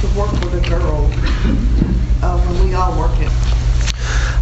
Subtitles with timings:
[0.00, 1.10] to work with a girl
[2.22, 3.47] uh, when we all work it.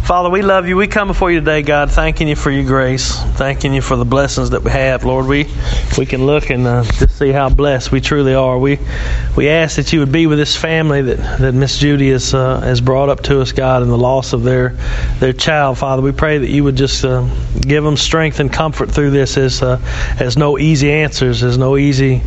[0.07, 0.77] Father, we love you.
[0.77, 4.05] We come before you today, God, thanking you for your grace, thanking you for the
[4.05, 5.25] blessings that we have, Lord.
[5.25, 5.49] We
[5.97, 8.57] we can look and uh, just see how blessed we truly are.
[8.57, 8.79] We
[9.35, 12.61] we ask that you would be with this family that that Miss Judy has uh,
[12.61, 14.77] has brought up to us, God, and the loss of their
[15.19, 16.01] their child, Father.
[16.01, 17.27] We pray that you would just uh,
[17.59, 19.35] give them strength and comfort through this.
[19.35, 19.81] As uh,
[20.21, 22.21] as no easy answers, there's no easy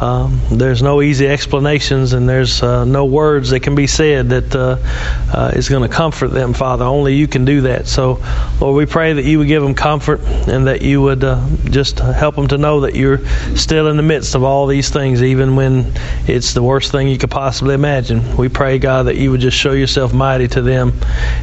[0.00, 4.56] um, there's no easy explanations, and there's uh, no words that can be said that
[4.56, 6.86] uh, is going to comfort them, Father.
[6.86, 7.86] Only you can do that.
[7.86, 8.22] So,
[8.60, 11.98] Lord, we pray that you would give them comfort and that you would uh, just
[11.98, 13.26] help them to know that you're
[13.56, 15.92] still in the midst of all these things, even when
[16.26, 18.36] it's the worst thing you could possibly imagine.
[18.36, 20.92] We pray, God, that you would just show yourself mighty to them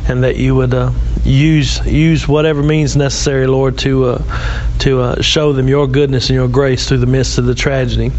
[0.08, 0.92] and that you would uh,
[1.24, 6.36] use use whatever means necessary, Lord, to uh, to uh, show them your goodness and
[6.36, 8.12] your grace through the midst of the tragedy.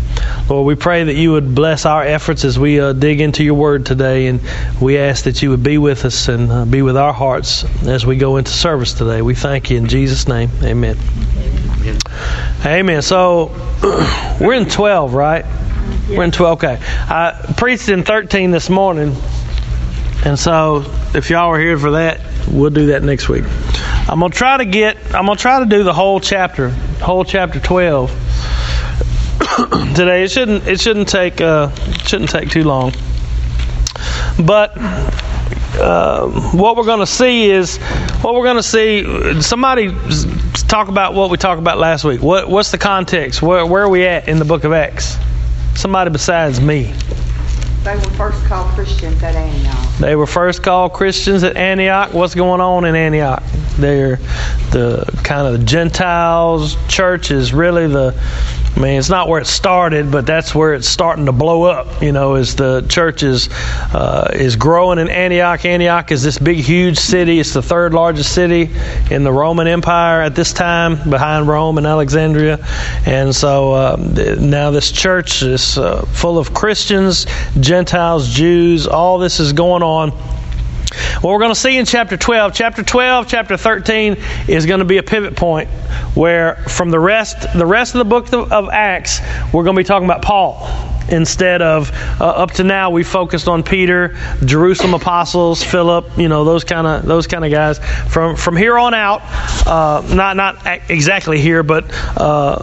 [0.49, 3.55] Lord, we pray that you would bless our efforts as we uh, dig into your
[3.55, 4.41] word today, and
[4.81, 8.05] we ask that you would be with us and uh, be with our hearts as
[8.05, 9.23] we go into service today.
[9.23, 10.51] We thank you in Jesus' name.
[10.63, 10.97] Amen.
[11.37, 11.99] Amen.
[12.65, 13.03] Amen.
[13.03, 13.53] So
[14.41, 15.45] we're in 12, right?
[16.09, 16.65] We're in 12.
[16.65, 16.79] Okay.
[16.83, 19.15] I preached in 13 this morning.
[20.25, 23.45] And so if y'all are here for that, we'll do that next week.
[24.09, 27.61] I'm gonna try to get I'm gonna try to do the whole chapter, whole chapter
[27.61, 28.11] 12
[29.95, 30.25] today.
[30.25, 31.75] It shouldn't it shouldn't take uh,
[32.07, 32.93] shouldn't take too long.
[34.45, 34.77] But
[35.85, 37.77] uh, what we're going to see is
[38.23, 39.41] what we're going to see.
[39.43, 39.95] Somebody
[40.67, 42.23] talk about what we talked about last week.
[42.23, 43.43] What, what's the context?
[43.43, 45.17] Where, where, are we at in the book of Acts?
[45.75, 46.95] Somebody besides me.
[47.83, 49.99] They were first called Christians at Antioch.
[49.99, 52.15] They were first called Christians at Antioch.
[52.15, 53.43] What's going on in Antioch?
[53.77, 54.17] They're
[54.71, 58.13] the kind of the Gentiles church is really the
[58.77, 62.03] I mean, it's not where it started, but that's where it's starting to blow up.
[62.03, 63.49] You know, as the church is
[63.93, 65.65] uh, is growing in Antioch.
[65.65, 67.39] Antioch is this big, huge city.
[67.39, 68.71] It's the third largest city
[69.13, 72.59] in the Roman Empire at this time, behind Rome and Alexandria.
[73.07, 73.97] And so uh,
[74.41, 77.27] now this church is uh, full of Christians,
[77.61, 78.89] Gentiles, Jews.
[78.89, 80.11] All this is going on
[81.21, 84.17] what we're going to see in chapter 12, chapter 12, chapter 13
[84.49, 85.69] is going to be a pivot point
[86.15, 89.21] where from the rest, the rest of the book of Acts,
[89.53, 93.49] we're going to be talking about Paul instead of uh, up to now we focused
[93.49, 97.79] on Peter, Jerusalem apostles, Philip, you know those kind of those kind of guys.
[98.09, 99.23] From from here on out,
[99.67, 101.85] uh, not not exactly here, but
[102.17, 102.61] uh,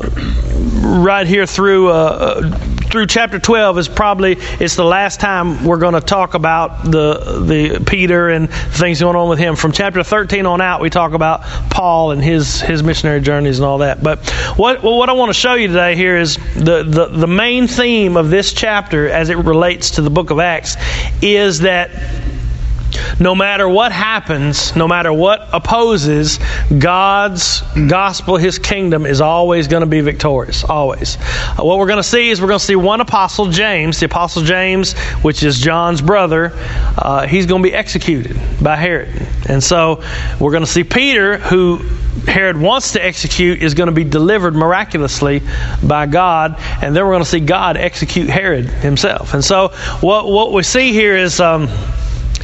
[0.81, 2.57] right here through uh, uh,
[2.91, 7.43] through chapter 12 is probably it's the last time we're going to talk about the
[7.45, 9.55] the Peter and things going on with him.
[9.55, 13.65] From chapter 13 on out, we talk about Paul and his his missionary journeys and
[13.65, 14.03] all that.
[14.03, 17.67] But what what I want to show you today here is the the, the main
[17.67, 20.77] theme of this chapter as it relates to the book of Acts
[21.21, 21.91] is that
[23.19, 26.39] no matter what happens, no matter what opposes,
[26.77, 30.63] God's gospel, His kingdom is always going to be victorious.
[30.63, 31.17] Always.
[31.17, 34.05] Uh, what we're going to see is we're going to see one apostle, James, the
[34.05, 36.51] apostle James, which is John's brother,
[36.97, 39.27] uh, he's going to be executed by Herod.
[39.47, 40.03] And so
[40.39, 41.77] we're going to see Peter, who
[42.27, 45.41] Herod wants to execute, is going to be delivered miraculously
[45.83, 46.55] by God.
[46.81, 49.33] And then we're going to see God execute Herod himself.
[49.33, 49.69] And so
[50.01, 51.39] what, what we see here is.
[51.39, 51.69] Um,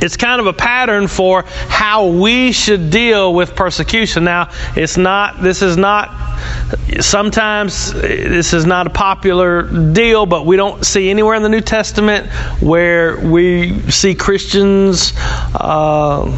[0.02, 4.24] it's kind of a pattern for how we should deal with persecution.
[4.24, 6.40] Now, it's not, this is not,
[7.00, 9.64] sometimes this is not a popular
[9.94, 12.28] deal, but we don't see anywhere in the New Testament
[12.62, 15.14] where we see Christians.
[15.54, 16.32] Uh,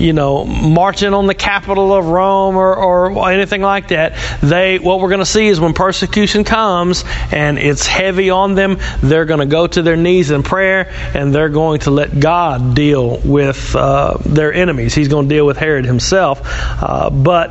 [0.00, 4.14] you know, marching on the capital of Rome or, or anything like that.
[4.42, 8.78] They, what we're going to see is when persecution comes and it's heavy on them,
[9.02, 12.74] they're going to go to their knees in prayer and they're going to let God
[12.74, 14.94] deal with uh, their enemies.
[14.94, 16.40] He's going to deal with Herod himself.
[16.44, 17.50] Uh, but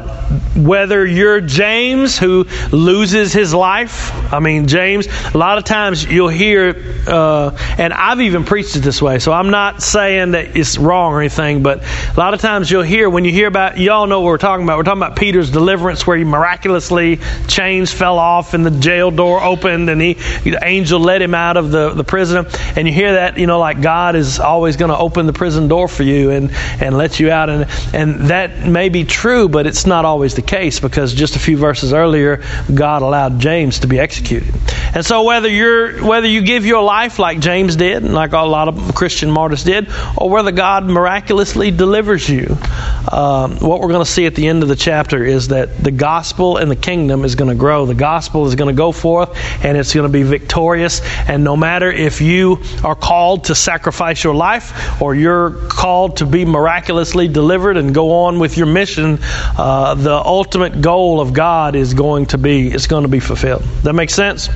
[0.55, 6.29] whether you're James who loses his life, I mean, James, a lot of times you'll
[6.29, 6.75] hear,
[7.07, 11.13] uh, and I've even preached it this way, so I'm not saying that it's wrong
[11.13, 14.07] or anything, but a lot of of times you'll hear when you hear about y'all
[14.07, 14.77] know what we're talking about.
[14.77, 19.43] We're talking about Peter's deliverance where he miraculously chains fell off and the jail door
[19.43, 22.45] opened and he the angel let him out of the, the prison.
[22.77, 25.67] And you hear that, you know, like God is always going to open the prison
[25.67, 27.49] door for you and, and let you out.
[27.49, 31.39] And and that may be true, but it's not always the case because just a
[31.39, 32.41] few verses earlier,
[32.73, 34.55] God allowed James to be executed.
[34.95, 38.69] And so whether you're whether you give your life like James did, like a lot
[38.69, 42.57] of Christian martyrs did, or whether God miraculously delivers you,
[43.11, 45.91] um, what we're going to see at the end of the chapter is that the
[45.91, 47.85] gospel and the kingdom is going to grow.
[47.85, 51.01] The gospel is going to go forth and it's going to be victorious.
[51.27, 56.25] And no matter if you are called to sacrifice your life or you're called to
[56.25, 59.19] be miraculously delivered and go on with your mission,
[59.57, 63.63] uh, the ultimate goal of God is going to be it's going to be fulfilled.
[63.83, 64.49] That makes sense?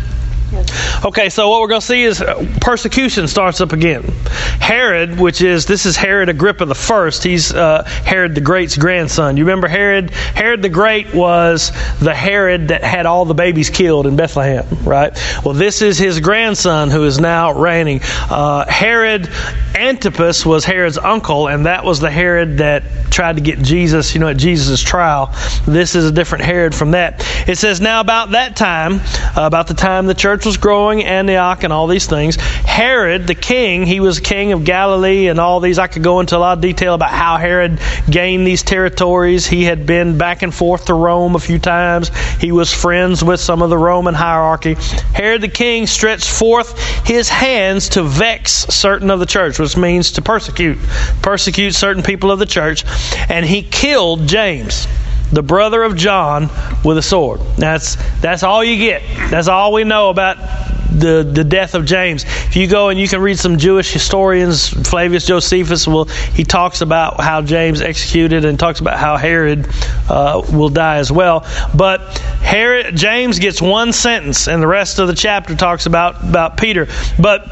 [1.06, 4.04] Okay, so what we're going to see is uh, persecution starts up again.
[4.04, 7.24] Herod, which is this is Herod Agrippa the first.
[7.24, 9.36] He's uh, Herod the Great's grandson.
[9.36, 10.12] You remember Herod?
[10.12, 15.12] Herod the Great was the Herod that had all the babies killed in Bethlehem, right?
[15.44, 18.02] Well, this is his grandson who is now reigning.
[18.04, 19.30] Uh, Herod
[19.76, 24.20] Antipas was Herod's uncle, and that was the Herod that tried to get Jesus, you
[24.20, 25.34] know, at Jesus' trial.
[25.66, 27.26] This is a different Herod from that.
[27.48, 29.02] It says now about that time,
[29.36, 32.36] uh, about the time the church was growing, Antioch, and all these things.
[32.36, 35.80] Herod, the king, he was king of Galilee and all these.
[35.80, 37.80] I could go into a lot of detail about how Herod
[38.10, 39.46] gained these territories.
[39.46, 42.10] He had been back and forth to Rome a few times.
[42.40, 44.76] He was friends with some of the Roman hierarchy.
[45.14, 50.14] Herod the king stretched forth his hands to vex certain of the church, which means
[50.14, 50.78] to persecute,
[51.22, 52.86] persecute certain people of the church,
[53.30, 54.88] and he killed James
[55.34, 56.50] the brother of John,
[56.84, 57.42] with a sword.
[57.58, 59.02] That's that's all you get.
[59.30, 60.38] That's all we know about
[60.92, 62.24] the the death of James.
[62.24, 66.82] If you go and you can read some Jewish historians, Flavius Josephus will he talks
[66.82, 69.68] about how James executed and talks about how Herod
[70.10, 71.48] uh, will die as well.
[71.76, 76.58] But Herod James gets one sentence, and the rest of the chapter talks about about
[76.58, 76.88] Peter.
[77.20, 77.48] But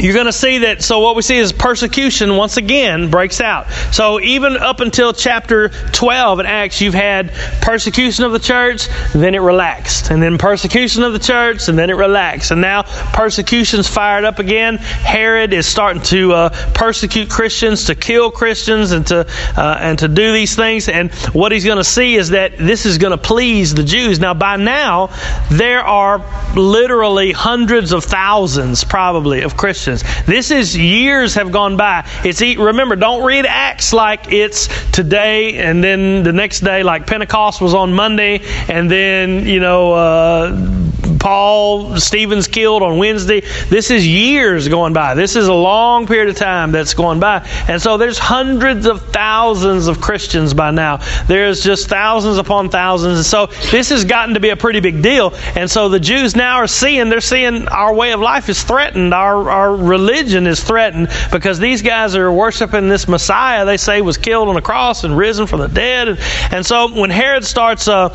[0.00, 0.82] you're going to see that.
[0.82, 3.70] So, what we see is persecution once again breaks out.
[3.92, 9.34] So, even up until chapter 12 in Acts, you've had persecution of the church, then
[9.34, 10.10] it relaxed.
[10.10, 12.50] And then persecution of the church, and then it relaxed.
[12.50, 12.82] And now
[13.12, 14.78] persecution's fired up again.
[14.78, 19.26] Herod is starting to uh, persecute Christians, to kill Christians, and to,
[19.56, 20.88] uh, and to do these things.
[20.88, 24.18] And what he's going to see is that this is going to please the Jews.
[24.18, 25.10] Now, by now,
[25.50, 26.20] there are
[26.56, 30.26] literally hundreds of thousands, probably, of Christians Christians.
[30.26, 32.08] This is years have gone by.
[32.24, 37.60] It's remember, don't read Acts like it's today and then the next day, like Pentecost
[37.60, 39.92] was on Monday, and then you know.
[39.92, 40.83] Uh,
[41.24, 43.40] Paul Stephen's killed on Wednesday.
[43.70, 45.14] This is years going by.
[45.14, 47.48] This is a long period of time that's going by.
[47.66, 50.98] And so there's hundreds of thousands of Christians by now.
[51.26, 53.16] There's just thousands upon thousands.
[53.16, 55.32] And so this has gotten to be a pretty big deal.
[55.56, 59.14] And so the Jews now are seeing, they're seeing our way of life is threatened.
[59.14, 64.18] Our, our religion is threatened because these guys are worshiping this Messiah they say was
[64.18, 66.06] killed on a cross and risen from the dead.
[66.06, 66.18] And,
[66.50, 68.10] and so when Herod starts, uh,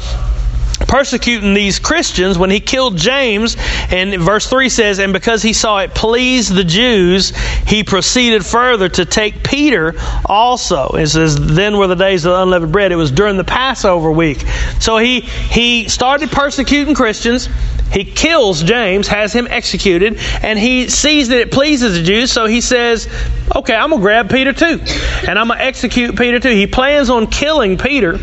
[0.89, 3.55] persecuting these Christians when he killed James.
[3.89, 7.29] And verse 3 says, And because he saw it please the Jews,
[7.65, 9.93] he proceeded further to take Peter
[10.25, 10.89] also.
[10.89, 12.91] It says, Then were the days of the unleavened bread.
[12.91, 14.43] It was during the Passover week.
[14.79, 17.47] So he, he started persecuting Christians.
[17.91, 22.45] He kills James, has him executed, and he sees that it pleases the Jews, so
[22.45, 23.07] he says,
[23.55, 24.79] Okay, I'm going to grab Peter too.
[25.27, 26.51] And I'm going to execute Peter too.
[26.51, 28.19] He plans on killing Peter,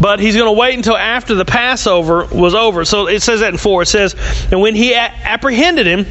[0.00, 2.84] but he's going to wait until after the Passover was over.
[2.84, 3.82] So it says that in 4.
[3.82, 4.14] It says,
[4.52, 6.06] And when he apprehended him,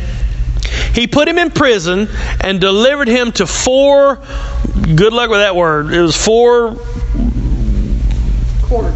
[0.93, 2.09] he put him in prison
[2.41, 4.15] and delivered him to four,
[4.95, 6.77] good luck with that word, it was four
[8.67, 8.91] quarter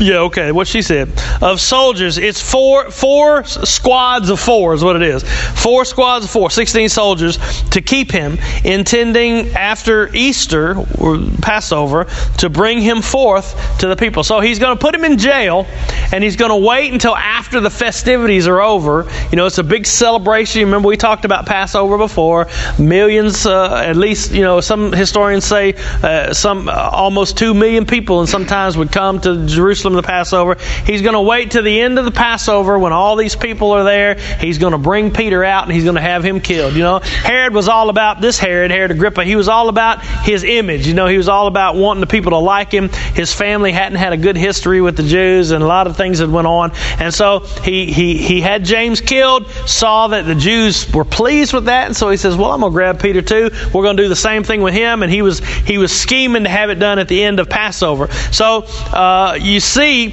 [0.00, 0.52] Yeah, okay.
[0.52, 1.10] What she said
[1.42, 5.22] of soldiers, it's four four squads of four is what it is.
[5.22, 7.38] Four squads of four, 16 soldiers
[7.70, 12.06] to keep him, intending after Easter or Passover
[12.38, 14.24] to bring him forth to the people.
[14.24, 15.66] So he's going to put him in jail,
[16.12, 19.08] and he's going to wait until after the festivities are over.
[19.30, 20.62] You know, it's a big celebration.
[20.62, 22.48] Remember, we talked about Passover before.
[22.78, 27.84] Millions, uh, at least, you know, some historians say uh, some uh, almost two million
[27.84, 30.56] people, and sometimes would come come to Jerusalem the Passover.
[30.86, 33.82] He's going to wait to the end of the Passover when all these people are
[33.82, 34.14] there.
[34.14, 36.74] He's going to bring Peter out and he's going to have him killed.
[36.74, 39.24] You know, Herod was all about this Herod, Herod Agrippa.
[39.24, 40.86] He was all about his image.
[40.86, 42.90] You know, he was all about wanting the people to like him.
[42.90, 46.20] His family hadn't had a good history with the Jews and a lot of things
[46.20, 46.70] had went on.
[47.00, 51.64] And so he, he, he had James killed, saw that the Jews were pleased with
[51.64, 51.86] that.
[51.86, 53.50] And so he says, well, I'm going to grab Peter too.
[53.74, 55.02] We're going to do the same thing with him.
[55.02, 58.06] And he was, he was scheming to have it done at the end of Passover.
[58.30, 60.10] So uh, you see,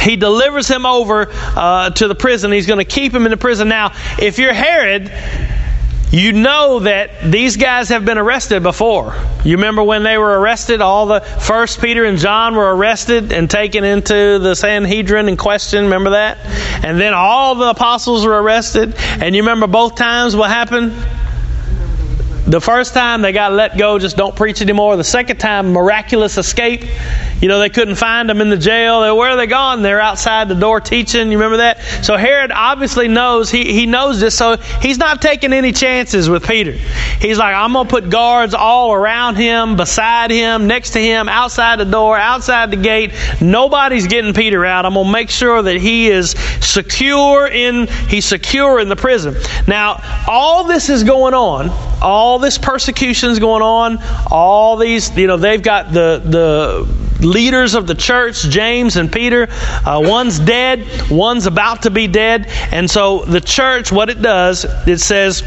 [0.00, 2.52] he delivers him over uh, to the prison.
[2.52, 3.68] He's going to keep him in the prison.
[3.68, 5.12] Now, if you're Herod,
[6.12, 9.14] you know that these guys have been arrested before.
[9.44, 10.82] You remember when they were arrested?
[10.82, 15.84] All the first Peter and John were arrested and taken into the Sanhedrin and questioned.
[15.84, 16.38] Remember that?
[16.84, 18.94] And then all the apostles were arrested.
[18.96, 20.92] And you remember both times what happened?
[22.46, 24.96] The first time they got let go, just don't preach anymore.
[24.96, 26.84] The second time, miraculous escape.
[27.40, 29.00] You know, they couldn't find them in the jail.
[29.00, 29.82] They, where are they gone?
[29.82, 31.30] They're outside the door teaching.
[31.30, 31.80] You remember that?
[32.04, 36.44] So Herod obviously knows, he, he knows this, so he's not taking any chances with
[36.44, 36.72] Peter.
[36.72, 41.28] He's like, I'm going to put guards all around him, beside him, next to him,
[41.28, 43.12] outside the door, outside the gate.
[43.40, 44.84] Nobody's getting Peter out.
[44.84, 46.30] I'm going to make sure that he is
[46.60, 49.36] secure in, he's secure in the prison.
[49.68, 51.91] Now, all this is going on.
[52.02, 53.98] All this persecution's going on.
[54.30, 59.48] All these, you know, they've got the, the leaders of the church, James and Peter.
[59.50, 62.46] Uh, one's dead, one's about to be dead.
[62.72, 65.42] And so the church, what it does, it says,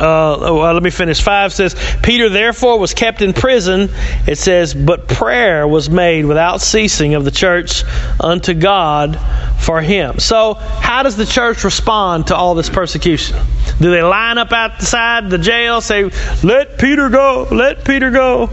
[0.00, 1.20] uh, well, let me finish.
[1.20, 3.88] Five says, Peter therefore was kept in prison.
[4.26, 7.82] It says, but prayer was made without ceasing of the church
[8.20, 9.18] unto God
[9.58, 10.20] for him.
[10.20, 13.36] So, how does the church respond to all this persecution?
[13.80, 16.10] Do they line up outside the jail, say,
[16.44, 18.50] let Peter go, let Peter go?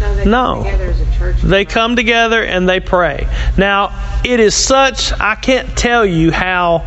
[0.00, 0.54] No, they No.
[0.64, 1.36] come as a church.
[1.42, 3.28] They come together and they pray.
[3.56, 3.92] Now,
[4.24, 6.84] it is such, I can't tell you how,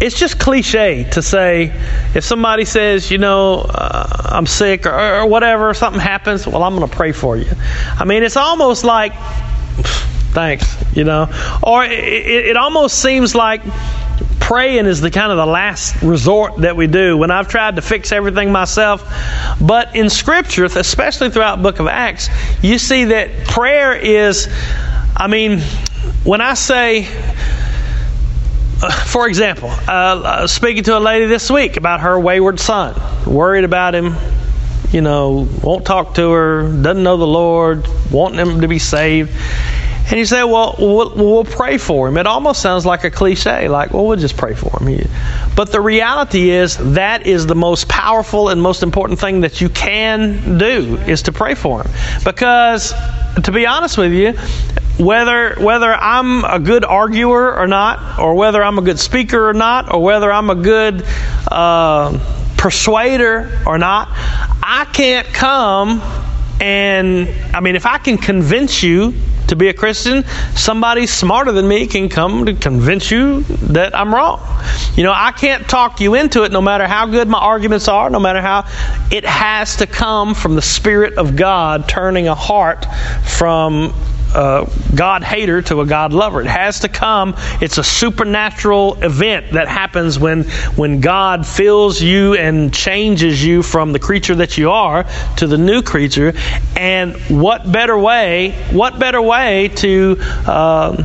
[0.00, 1.72] it's just cliche to say,
[2.14, 6.76] if somebody says, you know, uh, I'm sick or, or whatever, something happens, well, I'm
[6.76, 7.50] going to pray for you.
[7.98, 9.14] I mean, it's almost like,
[10.32, 11.28] thanks, you know,
[11.62, 13.62] or it, it, it almost seems like
[14.38, 17.82] praying is the kind of the last resort that we do when I've tried to
[17.82, 19.02] fix everything myself.
[19.60, 22.28] But in Scripture, especially throughout book of Acts,
[22.62, 24.46] you see that prayer is,
[25.16, 25.60] I mean,
[26.22, 27.08] when I say,
[29.06, 32.94] for example, uh, uh, speaking to a lady this week about her wayward son,
[33.26, 34.14] worried about him,
[34.90, 39.32] you know, won't talk to her, doesn't know the Lord, wanting him to be saved.
[40.08, 42.16] And you say, well, well, we'll pray for him.
[42.16, 45.08] It almost sounds like a cliche, like, well, we'll just pray for him.
[45.56, 49.68] But the reality is that is the most powerful and most important thing that you
[49.68, 51.90] can do is to pray for him.
[52.24, 52.94] Because,
[53.42, 54.34] to be honest with you,
[54.98, 59.54] whether whether I'm a good arguer or not, or whether I'm a good speaker or
[59.54, 61.04] not, or whether I'm a good
[61.50, 62.18] uh,
[62.56, 66.00] persuader or not, I can't come
[66.60, 69.14] and I mean, if I can convince you
[69.48, 70.24] to be a Christian,
[70.54, 74.40] somebody smarter than me can come to convince you that I'm wrong.
[74.96, 78.10] You know, I can't talk you into it no matter how good my arguments are,
[78.10, 78.64] no matter how.
[79.12, 82.86] It has to come from the Spirit of God turning a heart
[83.24, 83.94] from
[84.34, 86.40] a God hater to a God lover.
[86.40, 87.34] It has to come.
[87.60, 90.44] It's a supernatural event that happens when
[90.76, 95.04] when God fills you and changes you from the creature that you are
[95.36, 96.34] to the new creature.
[96.76, 98.52] And what better way?
[98.70, 100.18] What better way to?
[100.46, 101.04] Um,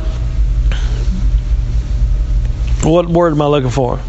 [2.82, 4.00] what word am I looking for?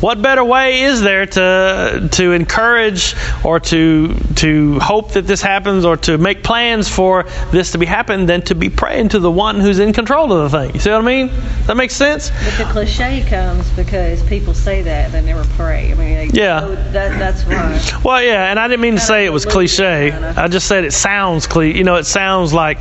[0.00, 5.84] What better way is there to to encourage or to to hope that this happens
[5.84, 9.30] or to make plans for this to be happening than to be praying to the
[9.30, 10.74] one who's in control of the thing?
[10.74, 11.30] You see what I mean?
[11.66, 12.30] That makes sense?
[12.30, 15.90] But the cliche comes because people say that they never pray.
[15.90, 16.60] I mean, they, Yeah.
[16.62, 17.80] oh, that, that's why.
[18.04, 20.12] Well, yeah, and I didn't mean to say it was cliche.
[20.12, 21.76] I just said it sounds cliche.
[21.76, 22.78] You know, it sounds like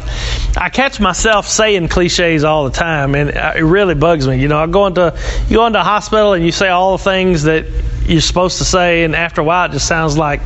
[0.55, 4.39] I catch myself saying cliches all the time, and it really bugs me.
[4.39, 5.17] You know, I go into
[5.50, 7.65] you go into a hospital and you say all the things that
[8.05, 10.41] you're supposed to say, and after a while, it just sounds like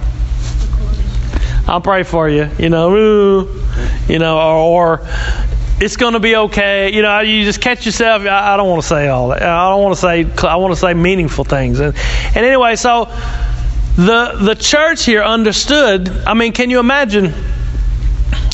[1.68, 2.50] I'll pray for you.
[2.60, 3.48] You know,
[4.08, 5.08] you know, or, or
[5.80, 6.94] it's going to be okay.
[6.94, 8.24] You know, you just catch yourself.
[8.24, 9.42] I, I don't want to say all that.
[9.42, 10.48] I don't want to say.
[10.48, 11.80] I want to say meaningful things.
[11.80, 11.96] And
[12.36, 13.06] and anyway, so
[13.96, 16.10] the the church here understood.
[16.10, 17.34] I mean, can you imagine?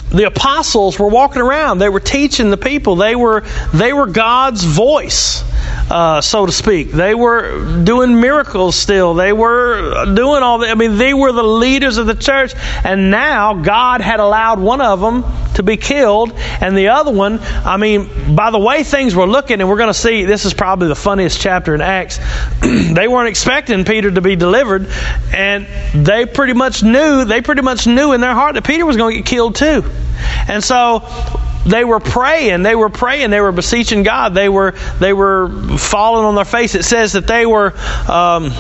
[0.10, 1.80] The apostles were walking around.
[1.80, 2.96] They were teaching the people.
[2.96, 5.44] They were they were God's voice,
[5.90, 6.92] uh, so to speak.
[6.92, 9.14] They were doing miracles still.
[9.14, 10.70] They were doing all that.
[10.70, 12.54] I mean, they were the leaders of the church.
[12.84, 15.24] And now God had allowed one of them
[15.56, 17.40] to be killed, and the other one.
[17.42, 20.24] I mean, by the way things were looking, and we're going to see.
[20.24, 22.20] This is probably the funniest chapter in Acts.
[22.62, 24.88] they weren't expecting Peter to be delivered,
[25.34, 27.26] and they pretty much knew.
[27.26, 29.84] They pretty much knew in their heart that Peter was going to get killed too.
[30.48, 31.00] And so
[31.68, 36.26] they were praying, they were praying, they were beseeching God, they were they were falling
[36.26, 36.76] on their face.
[36.76, 37.74] It says that they were
[38.10, 38.52] um,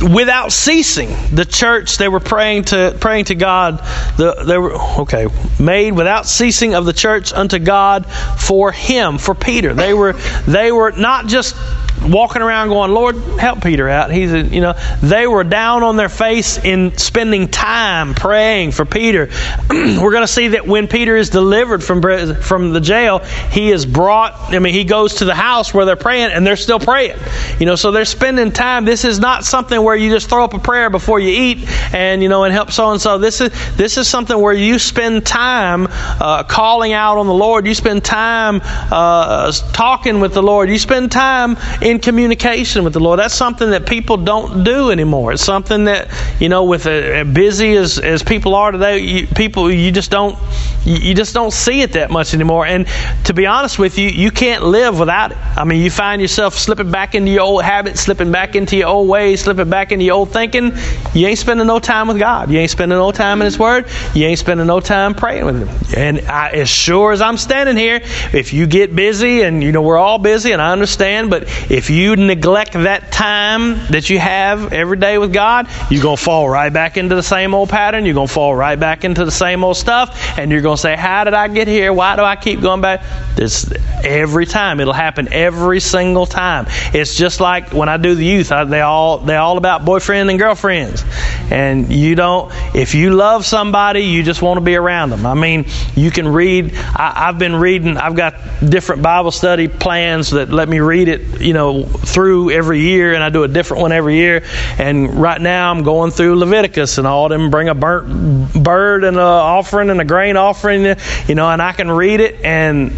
[0.00, 1.10] without ceasing.
[1.34, 3.78] The church they were praying to praying to God.
[4.16, 5.26] The, they were okay
[5.58, 9.74] made without ceasing of the church unto God for him for Peter.
[9.74, 10.14] They were
[10.46, 11.56] they were not just
[12.02, 14.10] walking around going, Lord, help Peter out.
[14.10, 18.84] He's, a, you know, they were down on their face in spending time praying for
[18.84, 19.28] Peter.
[19.70, 23.84] We're going to see that when Peter is delivered from from the jail, he is
[23.84, 24.54] brought.
[24.54, 27.18] I mean, he goes to the house where they're praying, and they're still praying.
[27.58, 28.84] You know, so they're spending time.
[28.84, 32.22] This is not something where you just throw up a prayer before you eat, and
[32.22, 33.18] you know, and help so and so.
[33.18, 37.66] This is this is something where you spend time uh, calling out on the Lord.
[37.66, 40.70] You spend time uh, talking with the Lord.
[40.70, 43.18] You spend time in communication with the Lord.
[43.18, 45.32] That's something that people don't do anymore.
[45.32, 46.08] It's something that
[46.40, 50.38] you know, with a, busy as, as people are today, you, people you just don't
[50.84, 52.66] you just don't see it that much anymore.
[52.66, 52.86] And
[53.24, 55.38] to be honest with you, you can't live without it.
[55.56, 58.88] I mean, you find yourself slipping back into your old habits, slipping back into your
[58.88, 60.72] old ways, slipping back into your old thinking.
[61.14, 62.50] You ain't spending no time with God.
[62.50, 63.86] You ain't spending no time in His Word.
[64.14, 65.98] You ain't spending no time praying with Him.
[65.98, 68.00] And I, as sure as I'm standing here,
[68.32, 71.90] if you get busy, and you know we're all busy, and I understand, but if
[71.90, 76.72] you neglect that time that you have every day with God, you're gonna fall right
[76.72, 78.06] back into the same old pattern.
[78.06, 80.96] You're gonna fall right back into the same old stuff, and you're going to say,
[80.96, 81.92] How did I get here?
[81.92, 83.02] Why do I keep going back?
[83.34, 83.70] This
[84.04, 84.80] every time.
[84.80, 86.66] It'll happen every single time.
[86.94, 90.30] It's just like when I do the youth, I, they all they all about boyfriend
[90.30, 91.04] and girlfriends.
[91.50, 95.26] And you don't if you love somebody, you just want to be around them.
[95.26, 98.34] I mean, you can read I, I've been reading I've got
[98.66, 103.22] different Bible study plans that let me read it, you know, through every year and
[103.22, 104.44] I do a different one every year.
[104.78, 109.16] And right now I'm going through Leviticus and all them bring a burnt bird and
[109.16, 112.44] an offering and a grain offering, you know, and I can read it.
[112.44, 112.92] And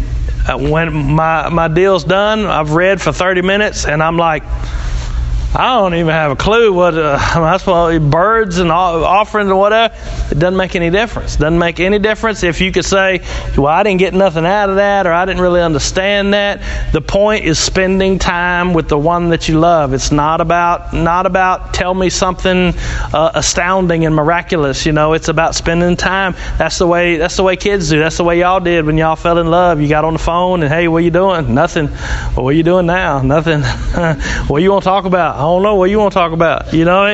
[0.47, 4.43] uh, when my my deal's done, I've read for 30 minutes, and I'm like,
[5.55, 9.93] I don't even have a clue what uh, that's what birds and offerings and whatever.
[10.31, 11.35] It doesn't make any difference.
[11.35, 13.21] Doesn't make any difference if you could say,
[13.55, 17.01] "Well, I didn't get nothing out of that," or "I didn't really understand that." The
[17.01, 19.93] point is spending time with the one that you love.
[19.93, 22.73] It's not about not about tell me something
[23.13, 24.87] uh, astounding and miraculous.
[24.87, 26.33] You know, it's about spending time.
[26.57, 27.17] That's the way.
[27.17, 27.99] That's the way kids do.
[27.99, 29.79] That's the way y'all did when y'all fell in love.
[29.79, 31.89] You got on the phone and, "Hey, what you doing?" Nothing.
[31.89, 33.21] Well, what are you doing now?
[33.21, 33.61] Nothing.
[34.47, 35.42] what you want to talk about?
[35.43, 36.73] I don't know what you want to talk about.
[36.73, 37.09] You know,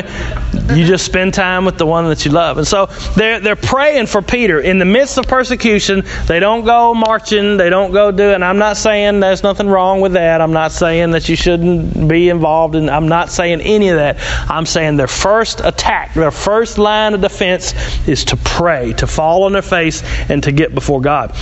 [0.75, 2.59] you just spend time with the one that you love.
[2.59, 6.03] And so they're they're praying for Peter in the midst of persecution.
[6.27, 7.57] They don't go marching.
[7.57, 8.43] They don't go doing.
[8.43, 10.41] I'm not saying there's nothing wrong with that.
[10.41, 12.87] I'm not saying that you shouldn't be involved in.
[12.87, 14.17] I'm not saying any of that.
[14.47, 17.73] I'm saying their first attack, their first line of defense
[18.07, 21.33] is to pray, to fall on their face, and to get before God.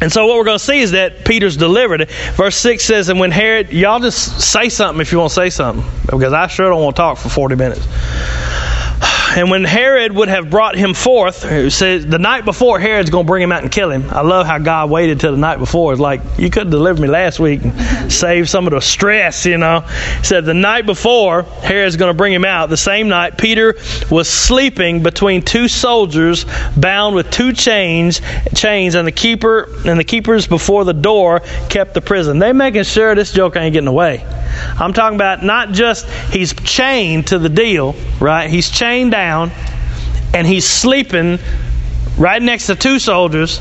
[0.00, 2.08] And so what we're going to see is that Peter's delivered.
[2.34, 5.50] Verse 6 says, And when Herod, y'all just say something if you want to say
[5.50, 7.86] something, because I sure don't want to talk for 40 minutes.
[9.36, 13.28] And when Herod would have brought him forth, says the night before Herod's going to
[13.28, 14.10] bring him out and kill him.
[14.10, 15.92] I love how God waited till the night before.
[15.92, 19.46] It's like you could have delivered me last week and save some of the stress,
[19.46, 19.80] you know.
[19.80, 22.70] He said the night before Herod's going to bring him out.
[22.70, 23.76] The same night Peter
[24.10, 26.44] was sleeping between two soldiers
[26.76, 28.20] bound with two chains,
[28.54, 32.40] chains, and the keeper and the keepers before the door kept the prison.
[32.40, 34.24] They making sure this joke ain't getting away.
[34.78, 38.50] I'm talking about not just he's chained to the deal, right?
[38.50, 39.50] He's chained down
[40.32, 41.38] and he's sleeping
[42.16, 43.60] right next to two soldiers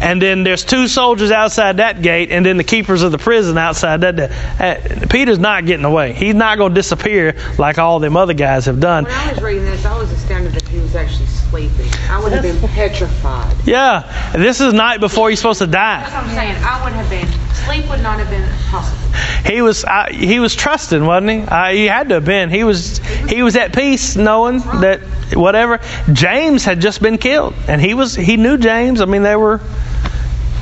[0.00, 3.58] and then there's two soldiers outside that gate, and then the keepers of the prison
[3.58, 4.30] outside that.
[4.60, 6.12] Uh, Peter's not getting away.
[6.12, 9.04] He's not going to disappear like all them other guys have done.
[9.04, 11.90] When I was reading this, I was astounded that he was actually sleeping.
[12.10, 13.56] I would have been petrified.
[13.66, 16.00] Yeah, this is night before he's supposed to die.
[16.00, 16.56] That's what I'm saying.
[16.62, 17.28] I would have been.
[17.68, 18.98] Sleep would not have been possible.
[19.44, 21.76] He was uh, he was trusting, wasn't he?
[21.80, 22.48] He had to have been.
[22.48, 25.00] He was he was at peace, knowing that
[25.34, 25.78] whatever.
[26.12, 29.02] James had just been killed, and he was he knew James.
[29.02, 29.60] I mean, they were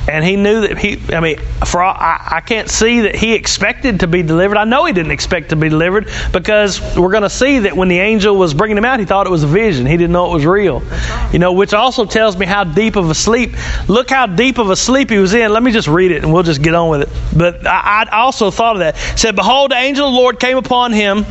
[0.07, 3.33] and he knew that he i mean for all, I, I can't see that he
[3.33, 4.57] expected to be delivered.
[4.57, 7.87] I know he didn't expect to be delivered because we're going to see that when
[7.87, 9.85] the angel was bringing him out he thought it was a vision.
[9.85, 10.83] He didn't know it was real.
[11.31, 13.55] You know which also tells me how deep of a sleep
[13.89, 15.51] look how deep of a sleep he was in.
[15.51, 17.09] Let me just read it and we'll just get on with it.
[17.35, 18.95] But i, I also thought of that.
[18.95, 21.25] It said behold the angel of the lord came upon him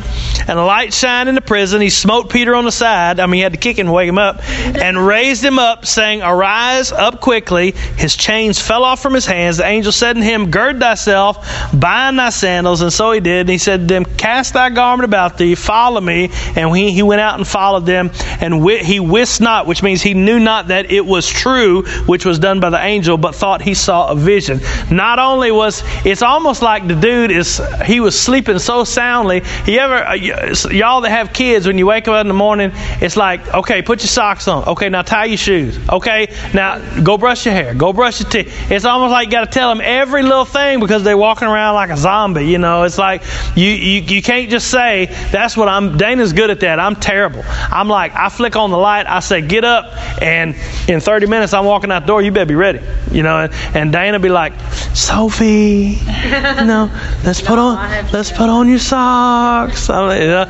[0.47, 1.81] and a light shined in the prison.
[1.81, 3.19] He smote peter on the side.
[3.19, 5.85] I mean he had to kick him and wake him up and raised him up
[5.85, 7.71] saying arise up quickly.
[7.71, 9.57] His chains fell off from his hands.
[9.57, 12.81] The angel said to him, Gird thyself, bind thy sandals.
[12.81, 13.41] And so he did.
[13.41, 16.29] And he said to them, Cast thy garment about thee, follow me.
[16.55, 18.11] And he, he went out and followed them.
[18.41, 22.39] And he wist not, which means he knew not that it was true, which was
[22.39, 24.59] done by the angel, but thought he saw a vision.
[24.91, 29.43] Not only was, it's almost like the dude is, he was sleeping so soundly.
[29.65, 33.15] You ever, uh, y'all that have kids, when you wake up in the morning, it's
[33.15, 34.65] like, okay, put your socks on.
[34.67, 35.79] Okay, now tie your shoes.
[35.89, 37.73] Okay, now go brush your hair.
[37.73, 40.79] Go brush your teeth it's almost like you got to tell them every little thing
[40.79, 42.45] because they're walking around like a zombie.
[42.45, 43.23] You know, it's like
[43.55, 45.97] you, you you can't just say that's what I'm.
[45.97, 46.79] Dana's good at that.
[46.79, 47.43] I'm terrible.
[47.47, 49.07] I'm like I flick on the light.
[49.07, 50.55] I say get up, and
[50.87, 52.21] in 30 minutes I'm walking out the door.
[52.21, 52.79] You better be ready.
[53.11, 54.53] You know, and, Dana be like,
[54.93, 56.91] Sophie, no,
[57.23, 59.89] let's put on let's put on your socks.
[59.89, 60.45] Like, you know,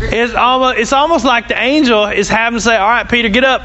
[0.00, 3.44] it's almost it's almost like the angel is having to say, all right, Peter, get
[3.44, 3.62] up.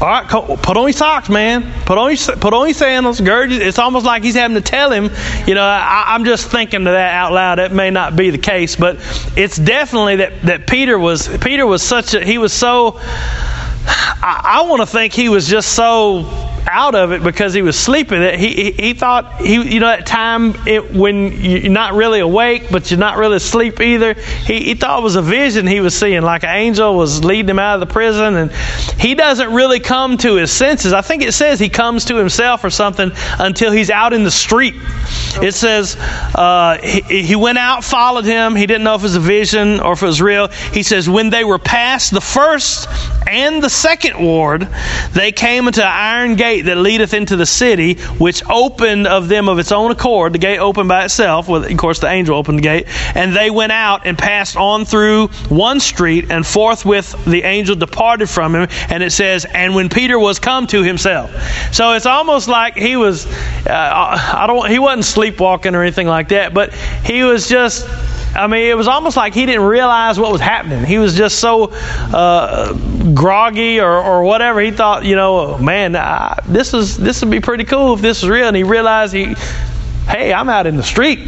[0.00, 1.72] All right, put on your socks, man.
[1.84, 3.20] Put on your put on your sandals.
[3.20, 3.50] Gird.
[3.50, 5.10] It's almost like he's having to tell him.
[5.44, 7.58] You know, I, I'm just thinking of that out loud.
[7.58, 8.98] It may not be the case, but
[9.36, 13.00] it's definitely that that Peter was Peter was such a he was so.
[14.20, 16.22] I, I want to think he was just so
[16.66, 19.86] out of it because he was sleeping that he, he he thought he you know
[19.86, 24.64] that time it, when you're not really awake but you're not really asleep either he,
[24.64, 27.58] he thought it was a vision he was seeing like an angel was leading him
[27.58, 28.36] out of the prison.
[28.36, 30.92] And he doesn't really come to his senses.
[30.92, 34.30] I think it says he comes to himself or something until he's out in the
[34.30, 34.74] street.
[35.40, 35.96] It says
[36.34, 38.56] uh, he, he went out followed him.
[38.56, 40.48] He didn't know if it was a vision or if it was real.
[40.48, 42.88] He says when they were past the first
[43.26, 44.68] and the second ward
[45.12, 49.48] they came into an iron gate that leadeth into the city, which opened of them
[49.48, 50.32] of its own accord.
[50.32, 51.48] The gate opened by itself.
[51.48, 52.86] Well, of course, the angel opened the gate.
[53.14, 58.28] And they went out and passed on through one street, and forthwith the angel departed
[58.28, 58.68] from him.
[58.88, 61.30] And it says, And when Peter was come to himself.
[61.72, 63.30] So it's almost like he was, uh,
[63.68, 66.72] I don't, he wasn't sleepwalking or anything like that, but
[67.04, 67.86] he was just
[68.38, 70.84] I mean, it was almost like he didn't realize what was happening.
[70.84, 72.72] He was just so uh,
[73.12, 74.60] groggy or, or whatever.
[74.60, 78.22] He thought, you know, man, I, this is this would be pretty cool if this
[78.22, 78.46] was real.
[78.46, 79.34] And he realized he,
[80.06, 81.18] hey, I'm out in the street.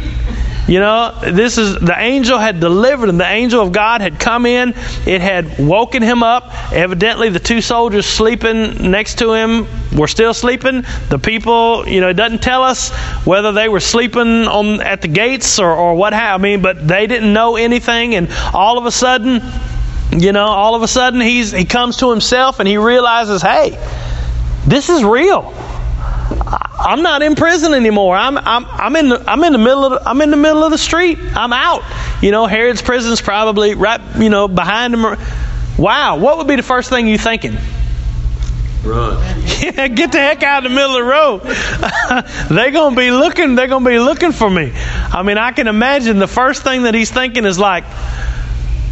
[0.67, 3.17] You know, this is the angel had delivered him.
[3.17, 4.69] The angel of God had come in.
[5.05, 6.53] It had woken him up.
[6.71, 10.83] Evidently, the two soldiers sleeping next to him were still sleeping.
[11.09, 12.89] The people, you know, it doesn't tell us
[13.25, 16.13] whether they were sleeping on at the gates or, or what.
[16.13, 18.15] I mean, but they didn't know anything.
[18.15, 19.41] And all of a sudden,
[20.11, 23.77] you know, all of a sudden he's he comes to himself and he realizes, hey,
[24.67, 25.53] this is real.
[26.39, 28.15] I'm not in prison anymore.
[28.15, 30.63] I'm I'm I'm in the I'm in the middle of the, I'm in the middle
[30.63, 31.19] of the street.
[31.19, 31.83] I'm out.
[32.23, 34.01] You know, Herod's prison's probably right.
[34.17, 35.17] You know, behind him.
[35.77, 37.57] Wow, what would be the first thing you thinking?
[38.83, 39.17] Run.
[39.61, 42.49] Yeah, get the heck out of the middle of the road.
[42.49, 43.53] they're gonna be looking.
[43.53, 44.71] They're gonna be looking for me.
[44.75, 47.83] I mean, I can imagine the first thing that he's thinking is like,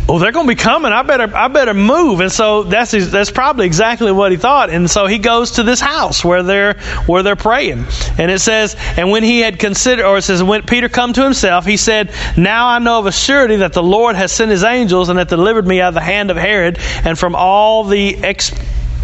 [0.09, 0.91] "Oh, they're gonna be coming.
[0.91, 4.71] I better, I better move." And so that's that's probably exactly what he thought.
[4.71, 6.73] And so he goes to this house where they're
[7.05, 7.85] where they're praying.
[8.17, 11.23] And it says, and when he had considered, or it says, when Peter come to
[11.23, 14.63] himself, he said, "Now I know of a surety that the Lord has sent His
[14.63, 18.17] angels and hath delivered me out of the hand of Herod and from all the
[18.23, 18.51] ex."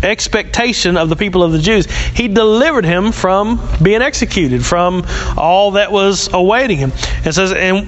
[0.04, 1.88] expectation of the people of the Jews.
[2.14, 5.06] He delivered him from being executed, from
[5.38, 6.92] all that was awaiting him.
[7.24, 7.88] It says, and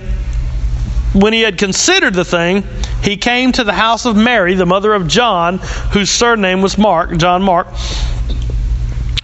[1.13, 2.63] when he had considered the thing,
[3.01, 5.59] he came to the house of Mary, the mother of John,
[5.91, 7.67] whose surname was Mark, John Mark,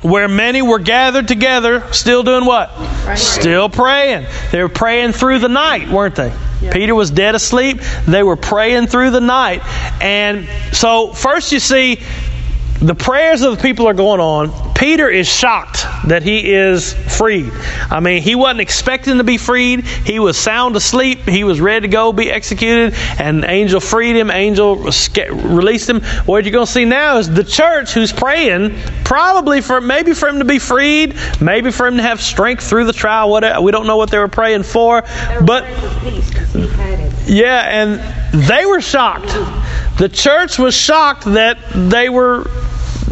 [0.02, 2.72] where many were gathered together, still doing what?
[3.16, 4.26] Still praying.
[4.52, 6.34] They were praying through the night, weren't they?
[6.72, 7.80] Peter was dead asleep.
[8.08, 9.62] They were praying through the night.
[10.02, 12.02] And so, first you see,
[12.82, 14.74] the prayers of the people are going on.
[14.74, 17.50] Peter is shocked that he is freed.
[17.90, 19.86] I mean, he wasn't expecting to be freed.
[19.86, 21.20] He was sound asleep.
[21.20, 24.30] He was ready to go be executed, and angel freed him.
[24.30, 26.02] Angel released him.
[26.26, 30.28] What you're going to see now is the church who's praying, probably for maybe for
[30.28, 33.30] him to be freed, maybe for him to have strength through the trial.
[33.30, 33.62] Whatever.
[33.62, 35.04] We don't know what they were praying for,
[35.46, 35.64] but
[37.26, 39.34] yeah, and they were shocked.
[39.98, 42.50] The church was shocked that they were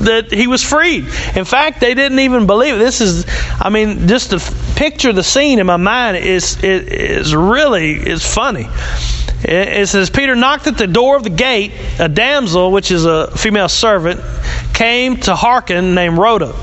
[0.05, 1.05] that he was freed.
[1.35, 2.79] In fact, they didn't even believe it.
[2.79, 3.25] This is,
[3.59, 4.39] I mean, just to
[4.75, 8.67] picture the scene in my mind is is, is really is funny.
[9.43, 11.73] It, it says Peter knocked at the door of the gate.
[11.99, 14.21] A damsel, which is a female servant,
[14.73, 16.53] came to hearken, named Rhoda.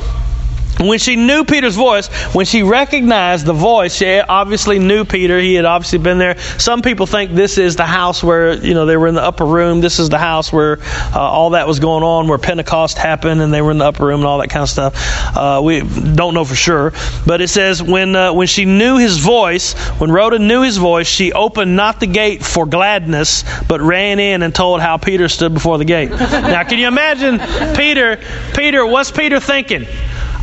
[0.79, 5.39] When she knew Peter's voice, when she recognized the voice, she obviously knew Peter.
[5.39, 6.39] He had obviously been there.
[6.59, 9.45] Some people think this is the house where, you know, they were in the upper
[9.45, 9.81] room.
[9.81, 10.79] This is the house where
[11.13, 14.07] uh, all that was going on, where Pentecost happened, and they were in the upper
[14.07, 14.95] room and all that kind of stuff.
[15.37, 16.93] Uh, we don't know for sure.
[17.27, 21.09] But it says, when, uh, when she knew his voice, when Rhoda knew his voice,
[21.09, 25.55] she opened not the gate for gladness, but ran in and told how Peter stood
[25.55, 26.11] before the gate.
[26.11, 27.41] now, can you imagine
[27.77, 28.21] Peter?
[28.55, 29.87] Peter, what's Peter thinking?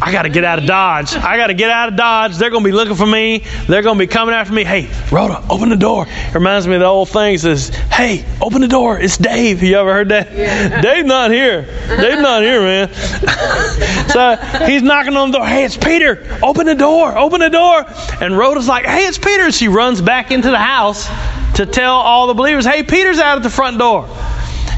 [0.01, 1.15] I got to get out of Dodge.
[1.15, 2.35] I got to get out of Dodge.
[2.35, 3.43] They're going to be looking for me.
[3.67, 4.65] They're going to be coming after me.
[4.65, 6.05] Hey, Rhoda, open the door.
[6.07, 7.35] It reminds me of the old thing.
[7.35, 8.99] It says, Hey, open the door.
[8.99, 9.63] It's Dave.
[9.63, 10.33] You ever heard that?
[10.33, 10.81] Yeah.
[10.81, 11.61] Dave not here.
[11.61, 12.93] Dave not here, man.
[14.09, 15.47] so he's knocking on the door.
[15.47, 16.39] Hey, it's Peter.
[16.43, 17.17] Open the door.
[17.17, 17.85] Open the door.
[18.21, 19.43] And Rhoda's like, Hey, it's Peter.
[19.43, 21.07] And she runs back into the house
[21.55, 24.09] to tell all the believers, Hey, Peter's out at the front door.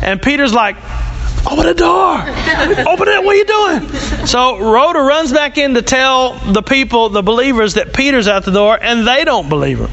[0.01, 0.77] And Peter's like,
[1.49, 2.19] Open the door!
[2.19, 3.23] Open it!
[3.23, 4.27] What are you doing?
[4.27, 8.51] So Rhoda runs back in to tell the people, the believers, that Peter's out the
[8.51, 9.89] door, and they don't believe her.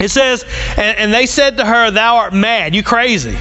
[0.00, 0.44] It says,
[0.76, 3.36] and, and they said to her, Thou art mad, you crazy.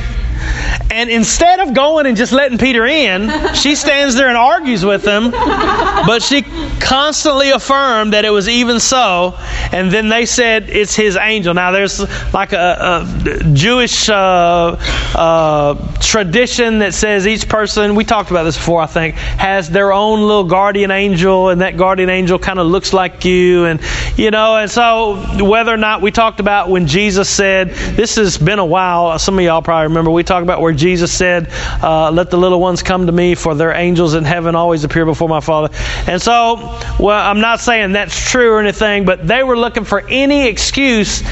[0.96, 5.04] And instead of going and just letting Peter in, she stands there and argues with
[5.06, 5.30] him.
[5.30, 6.42] But she
[6.80, 9.38] constantly affirmed that it was even so.
[9.74, 11.54] And then they said it's his angel.
[11.54, 12.00] Now, there's
[12.34, 14.78] like a, a Jewish uh,
[15.14, 19.92] uh, tradition that says each person, we talked about this before, I think, has their
[19.92, 21.50] own little guardian angel.
[21.50, 23.66] And that guardian angel kind of looks like you.
[23.66, 23.82] And,
[24.16, 28.38] you know, and so whether or not we talked about when Jesus said, this has
[28.38, 31.50] been a while, some of y'all probably remember, we talked about where Jesus said,
[31.82, 35.06] uh, Let the little ones come to me, for their angels in heaven always appear
[35.06, 35.76] before my Father.
[36.08, 40.08] And so, well, I'm not saying that's true or anything, but they were looking for
[40.08, 41.24] any excuse.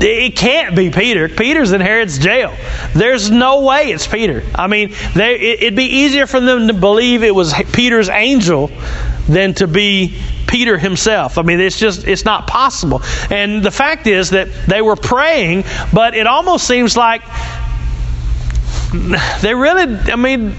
[0.00, 1.28] It can't be Peter.
[1.28, 2.54] Peter's in Herod's jail.
[2.94, 4.44] There's no way it's Peter.
[4.54, 8.70] I mean, they, it'd be easier for them to believe it was Peter's angel
[9.28, 11.38] than to be Peter himself.
[11.38, 13.02] I mean, it's just, it's not possible.
[13.30, 17.22] And the fact is that they were praying, but it almost seems like
[19.40, 20.54] they really, I mean,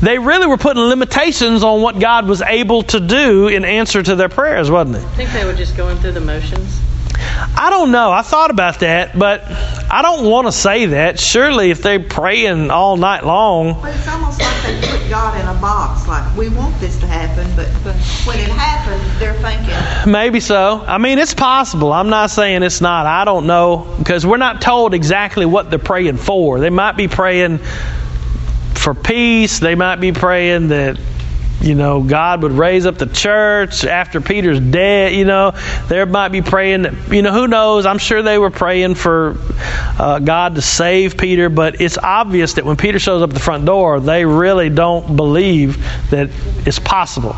[0.00, 4.16] they really were putting limitations on what God was able to do in answer to
[4.16, 5.04] their prayers, wasn't it?
[5.04, 6.80] I think they were just going through the motions.
[7.18, 8.12] I don't know.
[8.12, 9.44] I thought about that, but
[9.90, 11.18] I don't want to say that.
[11.20, 15.46] Surely, if they're praying all night long, But it's almost like they put God in
[15.46, 17.66] a box, like, we want this to happen, but
[18.26, 20.82] when it happens, they're thinking, maybe so.
[20.86, 21.92] I mean, it's possible.
[21.92, 23.06] I'm not saying it's not.
[23.06, 26.60] I don't know because we're not told exactly what they're praying for.
[26.60, 27.58] They might be praying
[28.74, 29.58] for peace.
[29.58, 30.98] They might be praying that
[31.62, 35.12] you know God would raise up the church after Peter's dead.
[35.12, 35.52] You know,
[35.88, 37.86] there might be praying that you know who knows.
[37.86, 39.36] I'm sure they were praying for
[39.98, 43.40] uh, God to save Peter, but it's obvious that when Peter shows up at the
[43.40, 45.78] front door, they really don't believe
[46.10, 46.30] that
[46.66, 47.36] it's possible.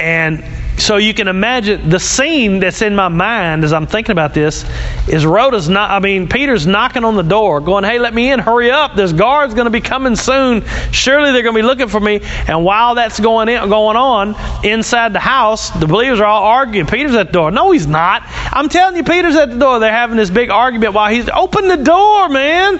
[0.00, 0.44] And
[0.78, 4.64] so you can imagine the scene that's in my mind as I'm thinking about this
[5.08, 8.38] is Rhoda's not, I mean, Peter's knocking on the door, going, hey, let me in,
[8.38, 8.94] hurry up.
[8.94, 10.64] This guard's going to be coming soon.
[10.92, 12.20] Surely they're going to be looking for me.
[12.46, 16.86] And while that's going, in, going on, inside the house, the believers are all arguing.
[16.86, 17.50] Peter's at the door.
[17.50, 18.22] No, he's not.
[18.26, 19.80] I'm telling you, Peter's at the door.
[19.80, 22.78] They're having this big argument while he's, open the door, man.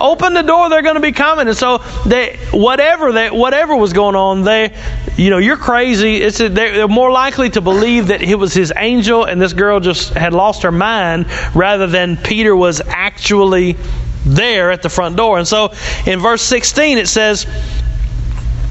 [0.00, 0.70] Open the door.
[0.70, 1.48] They're going to be coming.
[1.48, 4.74] And so they, whatever they, whatever was going on, they,
[5.16, 6.16] you know, you're crazy.
[6.16, 9.80] It's a, they're more likely to believe that it was his angel and this girl
[9.80, 13.76] just had lost her mind rather than Peter was actually
[14.24, 15.38] there at the front door.
[15.38, 15.72] And so
[16.06, 17.46] in verse 16 it says,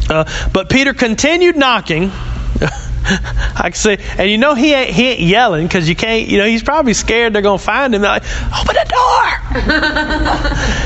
[0.09, 2.11] uh, But Peter continued knocking.
[3.05, 6.37] I can say, and you know he ain't, he ain't yelling because you can't, you
[6.37, 8.01] know, he's probably scared they're going to find him.
[8.01, 8.23] They're like,
[8.61, 8.93] open the door.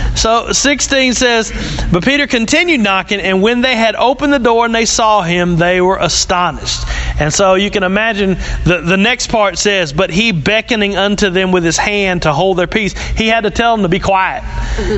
[0.16, 1.52] so 16 says,
[1.92, 5.58] But Peter continued knocking, and when they had opened the door and they saw him,
[5.58, 6.82] they were astonished.
[7.20, 11.52] And so you can imagine the, the next part says, But he beckoning unto them
[11.52, 14.44] with his hand to hold their peace, he had to tell them to be quiet.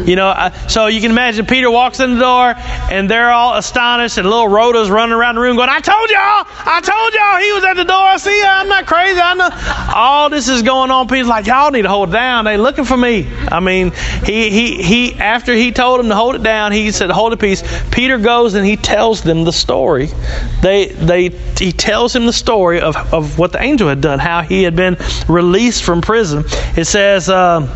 [0.05, 2.53] You know, uh, so you can imagine Peter walks in the door,
[2.91, 6.45] and they're all astonished, and little Rhoda's running around the room going, I told y'all,
[6.49, 8.01] I told y'all he was at the door.
[8.01, 8.45] I see you.
[8.45, 9.19] I'm not crazy.
[9.19, 9.93] I know.
[9.95, 11.07] All this is going on.
[11.07, 12.45] Peter's like, y'all need to hold it down.
[12.45, 13.29] They looking for me.
[13.47, 13.91] I mean,
[14.25, 17.39] he, he, he, after he told them to hold it down, he said, hold it
[17.39, 17.63] peace.
[17.91, 20.09] Peter goes and he tells them the story.
[20.61, 24.41] They, they, he tells him the story of, of what the angel had done, how
[24.41, 26.43] he had been released from prison.
[26.75, 27.67] It says, uh,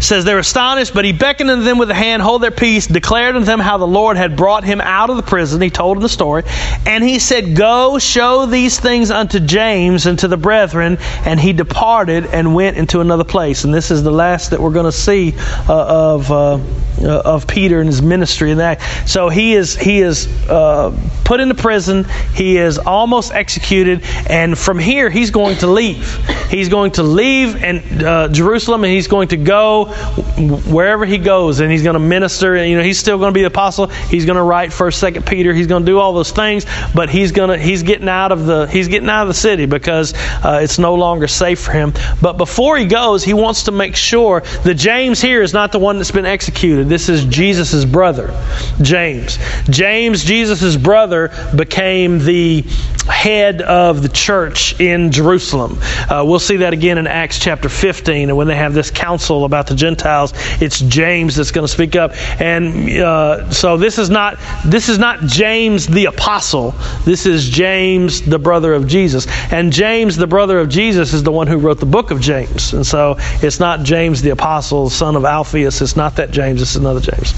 [0.00, 3.36] says they're astonished, but he beckoned unto them with a hand, hold their peace, declared
[3.36, 5.60] unto them how the Lord had brought him out of the prison.
[5.60, 6.42] He told them the story.
[6.84, 10.98] And he said, Go show these things unto James and to the brethren.
[11.24, 13.64] And he departed and went into another place.
[13.64, 15.34] And this is the last that we're going to see
[15.68, 16.58] uh, of uh,
[17.02, 18.80] uh, of Peter and his ministry and that.
[19.06, 22.04] So he is he is uh, put into prison.
[22.34, 26.16] He is almost executed, and from here he's going to leave.
[26.48, 31.60] He's going to leave and uh, Jerusalem, and he's going to go wherever he goes
[31.60, 32.54] and he's going to minister.
[32.56, 33.86] And, you know, he's still going to be the apostle.
[33.86, 35.52] He's going to write First, Second Peter.
[35.52, 38.46] He's going to do all those things, but he's going to he's getting out of
[38.46, 41.92] the he's getting out of the city because uh, it's no longer safe for him.
[42.20, 45.78] But before he goes, he wants to make sure that James here is not the
[45.78, 46.88] one that's been executed.
[46.88, 48.34] This is Jesus' brother,
[48.80, 49.38] James.
[49.68, 52.64] James, Jesus' brother, became the
[53.06, 55.78] head of the church in Jerusalem.
[55.80, 59.44] Uh, we'll see that again in Acts chapter 15, and when they have this council
[59.44, 62.12] about the Gentiles, it's James that's going to speak up.
[62.40, 66.74] And uh, so this is not this is not James the apostle.
[67.04, 69.26] This is James the brother of Jesus.
[69.52, 72.72] And James the brother of Jesus is the one who wrote the book of James.
[72.72, 75.80] And so it's not James the apostle, son of Alphaeus.
[75.80, 76.62] It's not that James.
[76.62, 77.34] It's another James.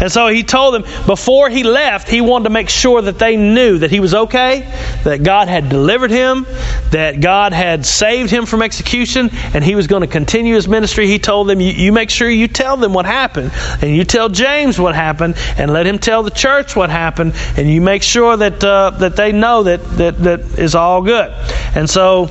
[0.00, 3.36] And so he told them before he left, he wanted to make sure that they
[3.36, 4.60] knew that he was okay,
[5.04, 6.46] that God had delivered him,
[6.90, 11.06] that God had saved him from execution, and he was going to continue his ministry.
[11.06, 14.78] He told them, you make sure you tell them what happened, and you tell James
[14.78, 18.62] what happened, and let him tell the church what happened, and you make sure that
[18.62, 21.32] uh, that they know that, that that is all good.
[21.74, 22.28] And so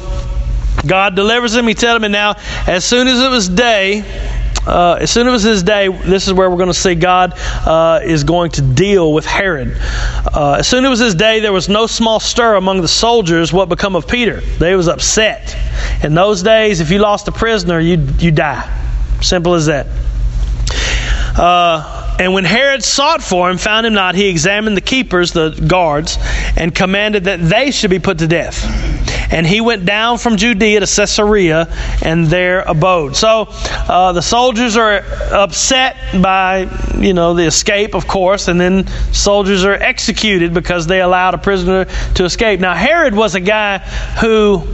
[0.86, 1.68] God delivers him.
[1.68, 2.36] He tells him, and now
[2.68, 4.04] as soon as it was day,
[4.68, 7.34] uh, as soon as it his day, this is where we're going to see God
[7.66, 9.78] uh, is going to deal with Herod.
[9.80, 12.88] Uh, as soon as it was his day, there was no small stir among the
[12.88, 13.54] soldiers.
[13.54, 14.42] What become of Peter?
[14.42, 15.56] They was upset.
[16.04, 18.87] In those days, if you lost a prisoner, you you die.
[19.22, 19.88] Simple as that.
[21.38, 25.50] Uh, and when Herod sought for him, found him not, he examined the keepers, the
[25.68, 26.18] guards,
[26.56, 28.66] and commanded that they should be put to death.
[29.32, 31.68] And he went down from Judea to Caesarea
[32.02, 33.16] and there abode.
[33.16, 38.88] So uh, the soldiers are upset by, you know, the escape, of course, and then
[39.12, 42.60] soldiers are executed because they allowed a prisoner to escape.
[42.60, 43.80] Now, Herod was a guy
[44.20, 44.66] who,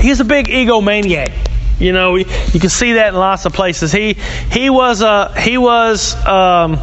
[0.00, 1.55] he's a big egomaniac.
[1.78, 2.24] You know, you
[2.60, 3.92] can see that in lots of places.
[3.92, 4.14] He
[4.50, 6.78] he was a he was um,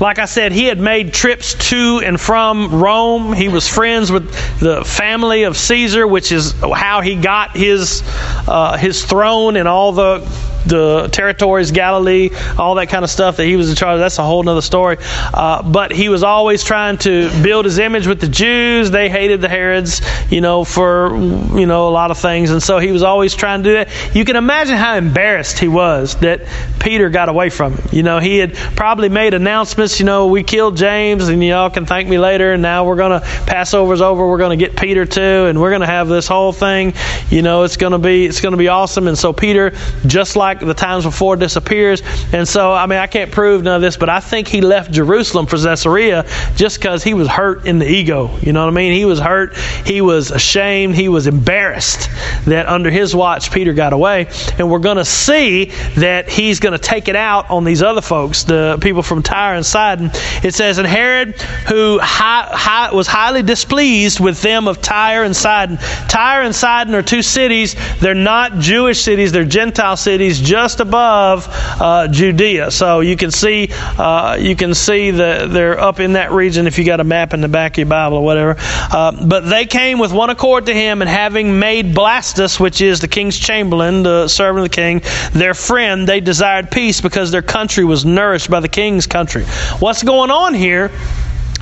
[0.00, 3.32] like I said, he had made trips to and from Rome.
[3.32, 8.02] He was friends with the family of Caesar, which is how he got his
[8.46, 10.20] uh, his throne and all the
[10.66, 14.00] the territories, Galilee, all that kind of stuff that he was in charge of.
[14.00, 14.98] That's a whole other story.
[15.00, 18.90] Uh, but he was always trying to build his image with the Jews.
[18.90, 22.50] They hated the Herods, you know, for, you know, a lot of things.
[22.50, 24.14] And so he was always trying to do that.
[24.14, 26.42] You can imagine how embarrassed he was that
[26.80, 27.88] Peter got away from him.
[27.92, 31.86] You know, he had probably made announcements, you know, we killed James and y'all can
[31.86, 32.52] thank me later.
[32.52, 34.26] And now we're going to, Passover's over.
[34.26, 35.20] We're going to get Peter too.
[35.20, 36.94] And we're going to have this whole thing.
[37.30, 39.08] You know, it's going to be, it's going to be awesome.
[39.08, 39.72] And so Peter,
[40.06, 42.02] just like the times before disappears.
[42.32, 44.90] And so, I mean, I can't prove none of this, but I think he left
[44.90, 48.30] Jerusalem for Caesarea just because he was hurt in the ego.
[48.40, 48.92] You know what I mean?
[48.92, 49.56] He was hurt.
[49.84, 50.94] He was ashamed.
[50.94, 52.08] He was embarrassed
[52.46, 54.28] that under his watch Peter got away.
[54.58, 58.00] And we're going to see that he's going to take it out on these other
[58.00, 60.10] folks, the people from Tyre and Sidon.
[60.42, 65.36] It says, And Herod, who high, high, was highly displeased with them of Tyre and
[65.36, 65.78] Sidon.
[66.08, 67.76] Tyre and Sidon are two cities.
[68.00, 72.70] They're not Jewish cities, they're Gentile cities just above uh, Judea.
[72.70, 76.78] So you can see uh, you can see that they're up in that region if
[76.78, 78.56] you got a map in the back of your Bible or whatever.
[78.58, 83.00] Uh, but they came with one accord to him, and having made Blastus, which is
[83.00, 87.42] the king's chamberlain, the servant of the king, their friend, they desired peace because their
[87.42, 89.44] country was nourished by the king's country.
[89.78, 90.90] What's going on here?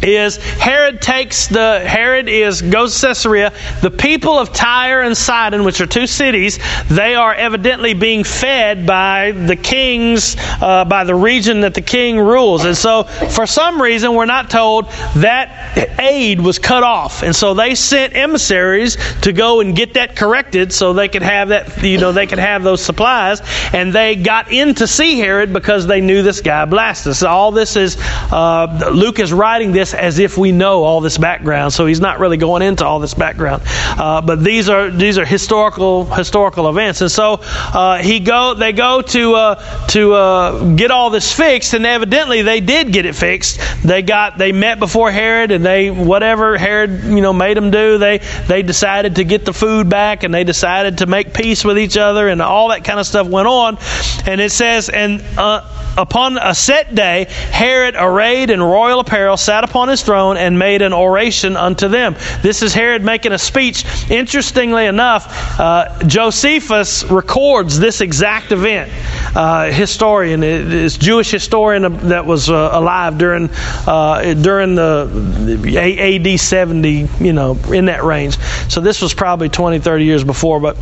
[0.02, 3.52] Is Herod takes the Herod is goes to Caesarea.
[3.82, 8.86] The people of Tyre and Sidon, which are two cities, they are evidently being fed
[8.86, 12.64] by the kings, uh, by the region that the king rules.
[12.64, 17.54] And so, for some reason, we're not told that aid was cut off, and so
[17.54, 21.82] they sent emissaries to go and get that corrected, so they could have that.
[21.82, 23.40] You know, they could have those supplies,
[23.72, 27.26] and they got in to see Herod because they knew this guy Blastus.
[27.26, 27.96] All this is
[28.30, 31.72] uh, Luke is writing this as if we know all this background.
[31.72, 33.62] So he's not really going into all this background.
[33.66, 38.72] Uh, but these are these are historical historical events, and so uh, he go they
[38.72, 43.14] go to uh, to uh, get all this fixed, and evidently they did get it
[43.14, 43.60] fixed.
[43.82, 47.98] They got they met before Herod, and they whatever Herod you know made them do,
[47.98, 51.78] they they decided to get the food back, and they decided to make peace with
[51.78, 53.78] each other, and all that kind of stuff went on.
[54.26, 55.62] And it says and uh,
[55.96, 60.82] upon a set day, Herod, arrayed in royal apparel, sat upon his throne and made
[60.82, 62.16] an oration unto them.
[62.42, 63.84] This is Herod making a speech.
[64.10, 68.90] Interestingly enough, uh, Josephus records this exact event.
[69.36, 73.50] Uh, historian, this Jewish historian that was uh, alive during
[73.86, 78.38] uh, during the AD 70, you know, in that range.
[78.70, 80.76] So this was probably 20, 30 years before, but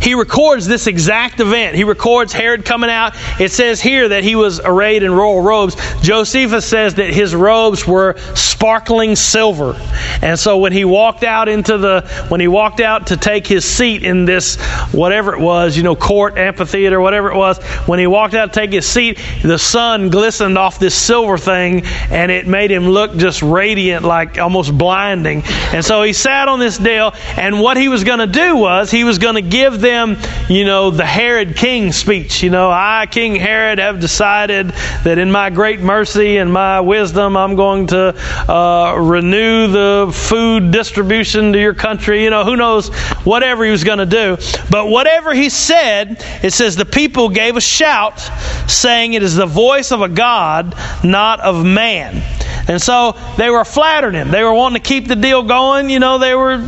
[0.00, 1.76] he records this exact event.
[1.76, 3.14] He records Herod coming out.
[3.40, 5.76] It says here that he was arrayed in royal robes.
[6.00, 9.74] Josephus says that his robes were sparkling silver.
[10.22, 13.64] And so when he walked out into the, when he walked out to take his
[13.64, 14.56] seat in this,
[14.92, 18.60] whatever it was, you know, court, amphitheater, whatever it was, when he walked out to
[18.60, 23.16] take his seat, the sun glistened off this silver thing and it made him look
[23.16, 25.42] just radiant, like almost blinding.
[25.44, 28.90] And so he sat on this deal, and what he was going to do was
[28.90, 30.16] he was going to give them,
[30.48, 32.42] you know, the Herod king speech.
[32.42, 34.68] You know, I, King Herod, have decided
[35.04, 38.14] that in my great mercy and my wisdom, I'm going to
[38.50, 42.24] uh, renew the food distribution to your country.
[42.24, 42.88] You know, who knows
[43.24, 44.36] whatever he was going to do.
[44.70, 48.20] But whatever he said, it says the people gave a shout,
[48.68, 52.22] saying, It is the voice of a God, not of man.
[52.68, 54.30] And so they were flattering him.
[54.30, 55.88] They were wanting to keep the deal going.
[55.88, 56.58] You know, they were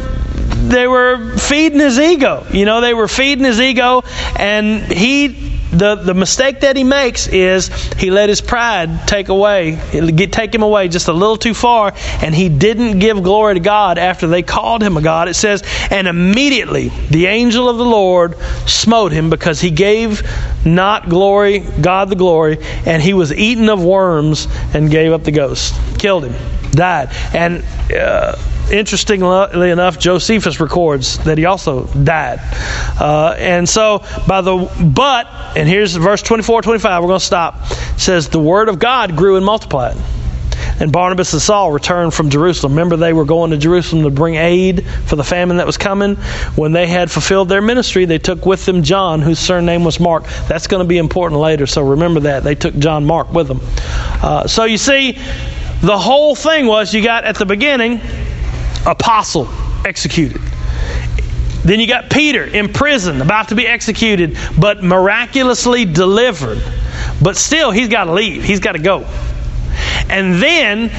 [0.71, 2.47] they were feeding his ego.
[2.53, 4.03] You know, they were feeding his ego,
[4.37, 5.49] and he.
[5.71, 10.53] The, the mistake that he makes is he let his pride take away, get, take
[10.53, 11.93] him away just a little too far,
[12.23, 15.29] and he didn't give glory to God after they called him a God.
[15.29, 15.62] It says,
[15.93, 20.29] and immediately the angel of the Lord smote him because he gave
[20.66, 25.31] not glory, God the glory, and he was eaten of worms and gave up the
[25.31, 25.73] ghost.
[26.01, 26.35] Killed him,
[26.73, 27.11] died.
[27.33, 27.64] And
[27.95, 28.37] uh,
[28.71, 32.41] interestingly enough, Josephus records that he also died.
[33.01, 37.57] Uh, and so, by the, but, and here's verse 24 25, we're going to stop.
[37.71, 39.97] It says, The word of God grew and multiplied.
[40.81, 42.73] And Barnabas and Saul returned from Jerusalem.
[42.73, 46.16] Remember, they were going to Jerusalem to bring aid for the famine that was coming.
[46.57, 50.25] When they had fulfilled their ministry, they took with them John, whose surname was Mark.
[50.49, 52.45] That's going to be important later, so remember that.
[52.45, 53.61] They took John Mark with them.
[53.62, 55.18] Uh, so you see,
[55.83, 58.01] the whole thing was you got at the beginning,
[58.87, 59.49] apostle
[59.85, 60.41] executed.
[61.64, 66.62] Then you got Peter in prison, about to be executed, but miraculously delivered.
[67.22, 68.43] But still, he's got to leave.
[68.43, 69.07] He's got to go.
[70.09, 70.91] And then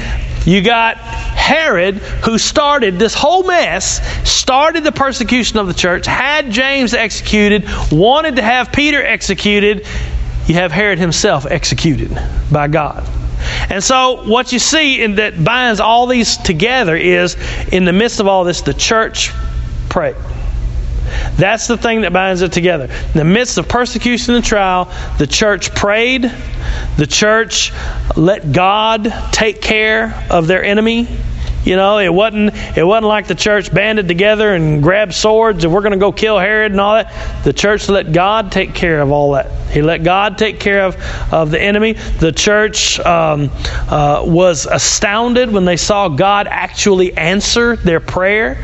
[0.46, 6.50] you got Herod, who started this whole mess, started the persecution of the church, had
[6.50, 9.86] James executed, wanted to have Peter executed.
[10.46, 12.16] You have Herod himself executed
[12.50, 13.06] by God.
[13.70, 17.36] And so, what you see in that binds all these together is
[17.72, 19.32] in the midst of all this, the church
[19.88, 20.16] prayed.
[21.36, 22.84] That's the thing that binds it together.
[22.84, 26.30] In the midst of persecution and trial, the church prayed.
[26.96, 27.72] The church
[28.16, 31.08] let God take care of their enemy.
[31.64, 35.72] You know, it wasn't it wasn't like the church banded together and grabbed swords and
[35.72, 37.44] we're going to go kill Herod and all that.
[37.44, 39.50] The church let God take care of all that.
[39.70, 40.96] He let God take care of,
[41.32, 41.94] of the enemy.
[41.94, 43.50] The church um,
[43.88, 48.58] uh, was astounded when they saw God actually answer their prayer.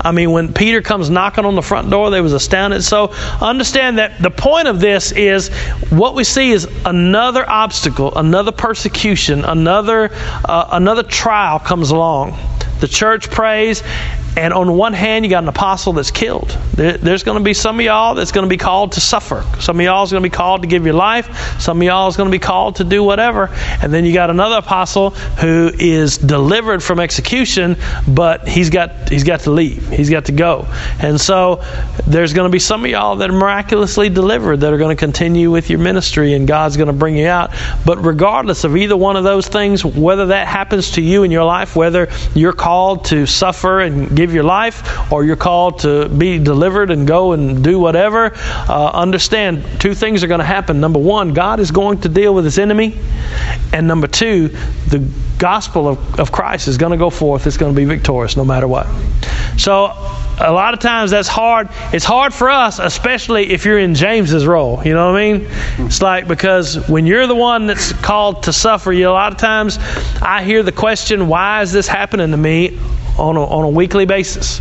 [0.00, 2.84] I mean, when Peter comes knocking on the front door, they was astounded.
[2.84, 5.48] So understand that the point of this is
[5.90, 10.10] what we see is another obstacle, another persecution, another
[10.44, 12.38] uh, another trial comes along.
[12.80, 13.82] The church prays,
[14.36, 16.56] and on one hand, you got an apostle that's killed.
[16.74, 19.44] There, there's going to be some of y'all that's going to be called to suffer.
[19.60, 21.58] Some of y'all is going to be called to give your life.
[21.58, 23.48] Some of y'all is going to be called to do whatever.
[23.82, 27.76] And then you got another apostle who is delivered from execution,
[28.06, 29.88] but he's got he's got to leave.
[29.88, 30.66] He's got to go.
[31.00, 31.64] And so
[32.06, 35.00] there's going to be some of y'all that are miraculously delivered that are going to
[35.00, 37.52] continue with your ministry, and God's going to bring you out.
[37.86, 41.44] But regardless of either one of those things, whether that happens to you in your
[41.44, 46.38] life, whether you're called to suffer and give your life, or you're called to be
[46.38, 50.80] delivered and go and do whatever, uh, understand two things are going to happen.
[50.80, 52.98] Number one, God is going to deal with his enemy.
[53.72, 54.48] And number two,
[54.88, 55.08] the
[55.38, 57.46] gospel of, of Christ is going to go forth.
[57.46, 58.86] It's going to be victorious no matter what.
[59.58, 59.92] So,
[60.38, 61.68] a lot of times that's hard.
[61.92, 64.82] It's hard for us, especially if you're in James's role.
[64.84, 65.48] You know what I mean?
[65.78, 69.38] It's like because when you're the one that's called to suffer, you a lot of
[69.38, 69.78] times
[70.20, 72.78] I hear the question, "Why is this happening to me?"
[73.18, 74.60] On a, on a weekly basis.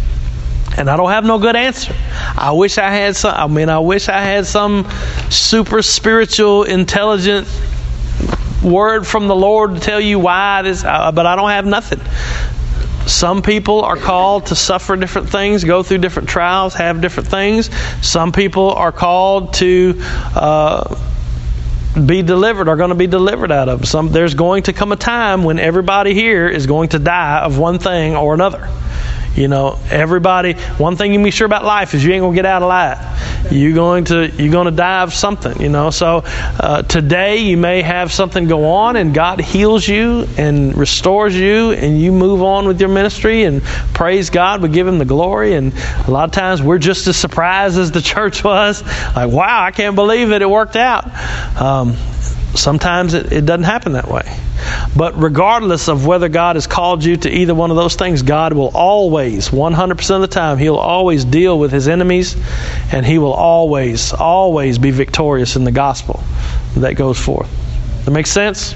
[0.77, 1.95] And I don't have no good answer.
[2.35, 3.33] I wish I had some.
[3.33, 4.89] I mean, I wish I had some
[5.29, 7.47] super spiritual, intelligent
[8.61, 12.01] word from the Lord to tell you why this, uh, but I don't have nothing.
[13.07, 17.69] Some people are called to suffer different things, go through different trials, have different things.
[18.01, 20.01] Some people are called to
[20.35, 20.95] uh,
[21.95, 23.87] be delivered, are going to be delivered out of.
[23.87, 27.57] Some there's going to come a time when everybody here is going to die of
[27.57, 28.69] one thing or another.
[29.35, 30.53] You know, everybody.
[30.53, 33.51] One thing you can be sure about life is you ain't gonna get out alive.
[33.51, 35.61] You're going to you're going to die of something.
[35.61, 40.27] You know, so uh, today you may have something go on, and God heals you
[40.37, 43.61] and restores you, and you move on with your ministry and
[43.93, 44.61] praise God.
[44.61, 45.73] We give Him the glory, and
[46.07, 48.83] a lot of times we're just as surprised as the church was.
[49.15, 50.41] Like, wow, I can't believe it.
[50.41, 51.05] it worked out.
[51.59, 51.97] Um,
[52.55, 54.23] sometimes it, it doesn't happen that way.
[54.95, 58.53] But regardless of whether God has called you to either one of those things, God
[58.53, 62.35] will always, 100% of the time, He'll always deal with His enemies
[62.91, 66.23] and He will always, always be victorious in the gospel
[66.77, 67.49] that goes forth.
[68.05, 68.75] That makes sense?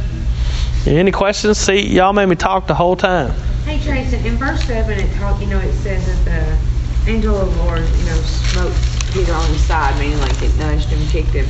[0.85, 1.57] Any questions?
[1.57, 3.31] See, y'all made me talk the whole time.
[3.65, 6.57] Hey Jason, in verse seven, it talk, you know, it says that
[7.05, 8.73] the angel of the Lord, you know, smote
[9.13, 11.45] Peter on the side, meaning like it nudged him, kicked him.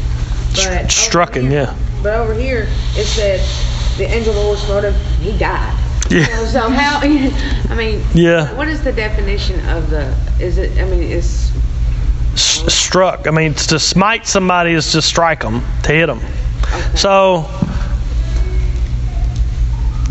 [0.55, 1.75] But Struck him, yeah.
[2.01, 3.39] But over here, it said
[3.97, 4.93] the angel of the Lord smote him.
[5.21, 5.77] He died.
[6.09, 6.25] Yeah.
[6.27, 6.99] Know, so how?
[7.03, 8.53] I mean, Yeah.
[8.55, 10.15] What is the definition of the?
[10.39, 10.79] Is it?
[10.79, 11.51] I mean, it's
[12.33, 13.27] S- struck.
[13.27, 16.19] I mean, to smite somebody is to strike them, to hit them.
[16.19, 16.95] Okay.
[16.95, 17.45] So,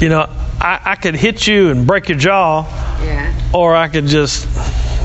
[0.00, 0.28] you know,
[0.60, 2.66] I, I could hit you and break your jaw,
[3.02, 3.32] yeah.
[3.54, 4.46] or I could just,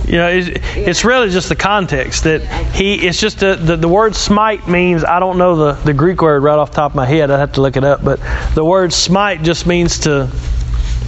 [0.05, 2.41] you know, it's, it's really just the context that
[2.75, 2.95] he.
[2.95, 6.43] It's just the, the the word smite means I don't know the the Greek word
[6.43, 7.31] right off the top of my head.
[7.31, 8.19] I'd have to look it up, but
[8.53, 10.29] the word smite just means to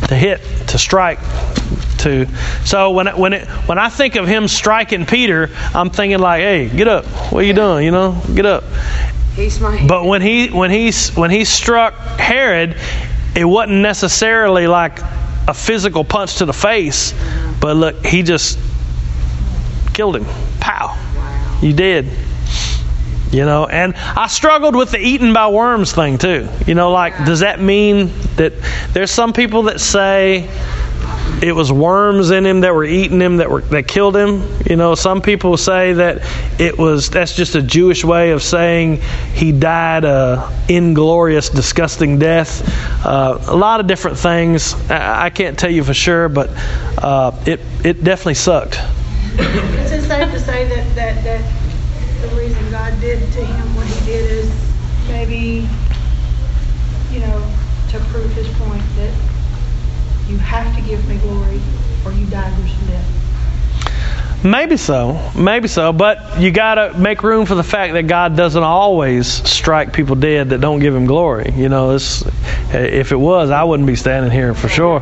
[0.07, 1.19] to hit, to strike,
[1.99, 2.27] to.
[2.63, 6.41] So when it, when it when I think of him striking Peter, I'm thinking like,
[6.41, 7.05] hey, get up.
[7.33, 7.85] What are you doing?
[7.85, 8.63] You know, get up.
[9.35, 9.87] He smote.
[9.87, 12.77] But when he when he when he struck Herod,
[13.35, 14.99] it wasn't necessarily like
[15.47, 17.13] a physical punch to the face,
[17.59, 18.57] but look, he just
[19.95, 20.25] killed him.
[20.59, 20.93] Pow.
[21.61, 22.11] You did.
[23.31, 26.47] You know, and I struggled with the eaten by worms thing too.
[26.67, 28.53] You know, like, does that mean that
[28.91, 30.49] there's some people that say
[31.41, 34.43] it was worms in him that were eating him that were that killed him?
[34.69, 36.21] You know, some people say that
[36.59, 39.01] it was that's just a Jewish way of saying
[39.33, 42.63] he died a inglorious, disgusting death.
[43.05, 44.73] Uh, a lot of different things.
[44.89, 46.51] I, I can't tell you for sure, but
[46.97, 48.79] uh, it it definitely sucked.
[49.37, 53.85] Is it safe to say that, that, that the reason God did to him what
[53.87, 54.49] he did is
[55.07, 55.67] maybe,
[57.11, 57.53] you know,
[57.89, 59.13] to prove his point that
[60.27, 61.59] you have to give me glory
[62.05, 64.43] or you die gruesome death?
[64.43, 68.37] Maybe so, maybe so, but you got to make room for the fact that God
[68.37, 71.51] doesn't always strike people dead that don't give Him glory.
[71.55, 75.01] You know, if it was, I wouldn't be standing here for sure.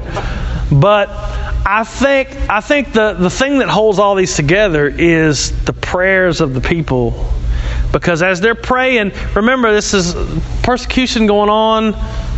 [0.71, 1.09] But
[1.65, 6.41] I think I think the the thing that holds all these together is the prayers
[6.41, 7.31] of the people,
[7.91, 10.13] because as they're praying, remember this is
[10.61, 11.95] persecution going on,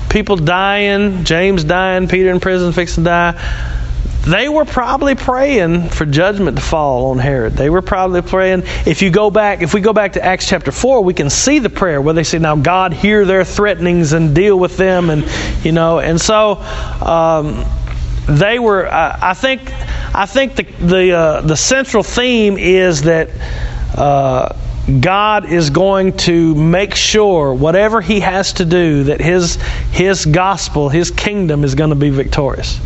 [0.09, 3.75] people dying, James dying, Peter in prison, fixing to die
[4.25, 7.53] they were probably praying for judgment to fall on Herod.
[7.53, 8.63] They were probably praying.
[8.85, 11.59] If you go back, if we go back to Acts chapter four, we can see
[11.59, 15.25] the prayer where they say, "Now God, hear their threatenings and deal with them," and
[15.63, 16.55] you know, and so
[17.01, 17.65] um,
[18.27, 18.87] they were.
[18.87, 19.61] Uh, I think.
[20.15, 23.29] I think the the uh, the central theme is that.
[23.95, 24.55] Uh,
[24.99, 29.55] God is going to make sure whatever He has to do that His
[29.91, 32.79] His gospel, His kingdom is going to be victorious.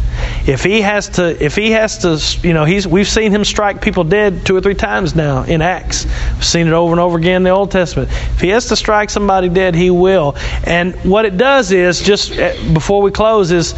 [0.48, 3.82] If He has to, if He has to, you know, He's we've seen Him strike
[3.82, 6.06] people dead two or three times now in Acts.
[6.06, 8.10] We've seen it over and over again in the Old Testament.
[8.10, 10.38] If He has to strike somebody dead, He will.
[10.64, 13.76] And what it does is just uh, before we close is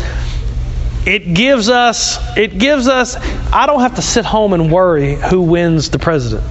[1.05, 3.15] it gives us it gives us
[3.51, 6.45] I don't have to sit home and worry who wins the president.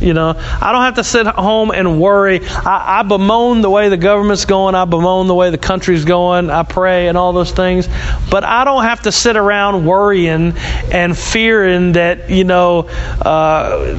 [0.00, 2.46] You know, I don't have to sit home and worry.
[2.46, 4.74] I, I bemoan the way the government's going.
[4.74, 6.50] I bemoan the way the country's going.
[6.50, 7.88] I pray and all those things.
[8.30, 10.52] But I don't have to sit around worrying
[10.92, 12.88] and fearing that, you know,
[13.22, 13.94] uh,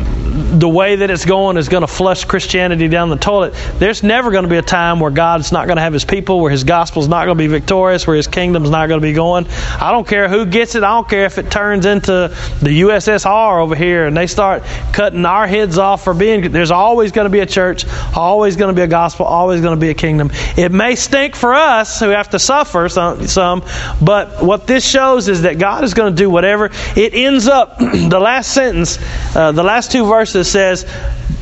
[0.60, 3.54] the way that it's going is going to flush Christianity down the toilet.
[3.80, 6.42] There's never going to be a time where God's not going to have his people,
[6.42, 9.14] where his gospel's not going to be victorious, where his kingdom's not going to be
[9.14, 9.48] going.
[9.80, 10.84] I don't care who gets it.
[10.84, 15.26] I don't care if it turns into the USSR over here and they start cutting
[15.26, 16.52] our heads off for being.
[16.52, 17.86] There's always going to be a church,
[18.16, 20.32] always going to be a gospel, always going to be a kingdom.
[20.58, 23.64] It may stink for us who have to suffer some, some
[24.02, 26.70] but what this shows is that God is going to do whatever.
[26.96, 29.00] It ends up, the last sentence,
[29.36, 30.86] uh, the last two verses says,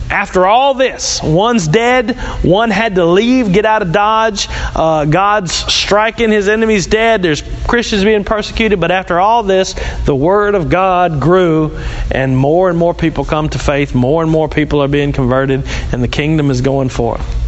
[0.09, 4.47] after all this, one's dead, one had to leave, get out of Dodge.
[4.49, 7.21] Uh, God's striking his enemies dead.
[7.21, 8.79] There's Christians being persecuted.
[8.79, 9.73] But after all this,
[10.05, 11.77] the Word of God grew,
[12.11, 13.95] and more and more people come to faith.
[13.95, 17.44] More and more people are being converted, and the kingdom is going forth.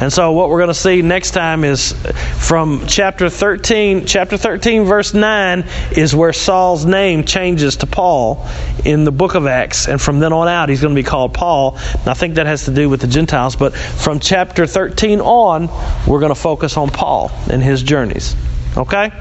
[0.00, 1.92] And so what we're going to see next time is
[2.38, 8.48] from chapter 13, chapter 13 verse 9 is where Saul's name changes to Paul
[8.84, 11.34] in the book of Acts and from then on out he's going to be called
[11.34, 11.76] Paul.
[11.76, 15.68] And I think that has to do with the Gentiles, but from chapter 13 on
[16.06, 18.34] we're going to focus on Paul and his journeys.
[18.78, 19.12] Okay?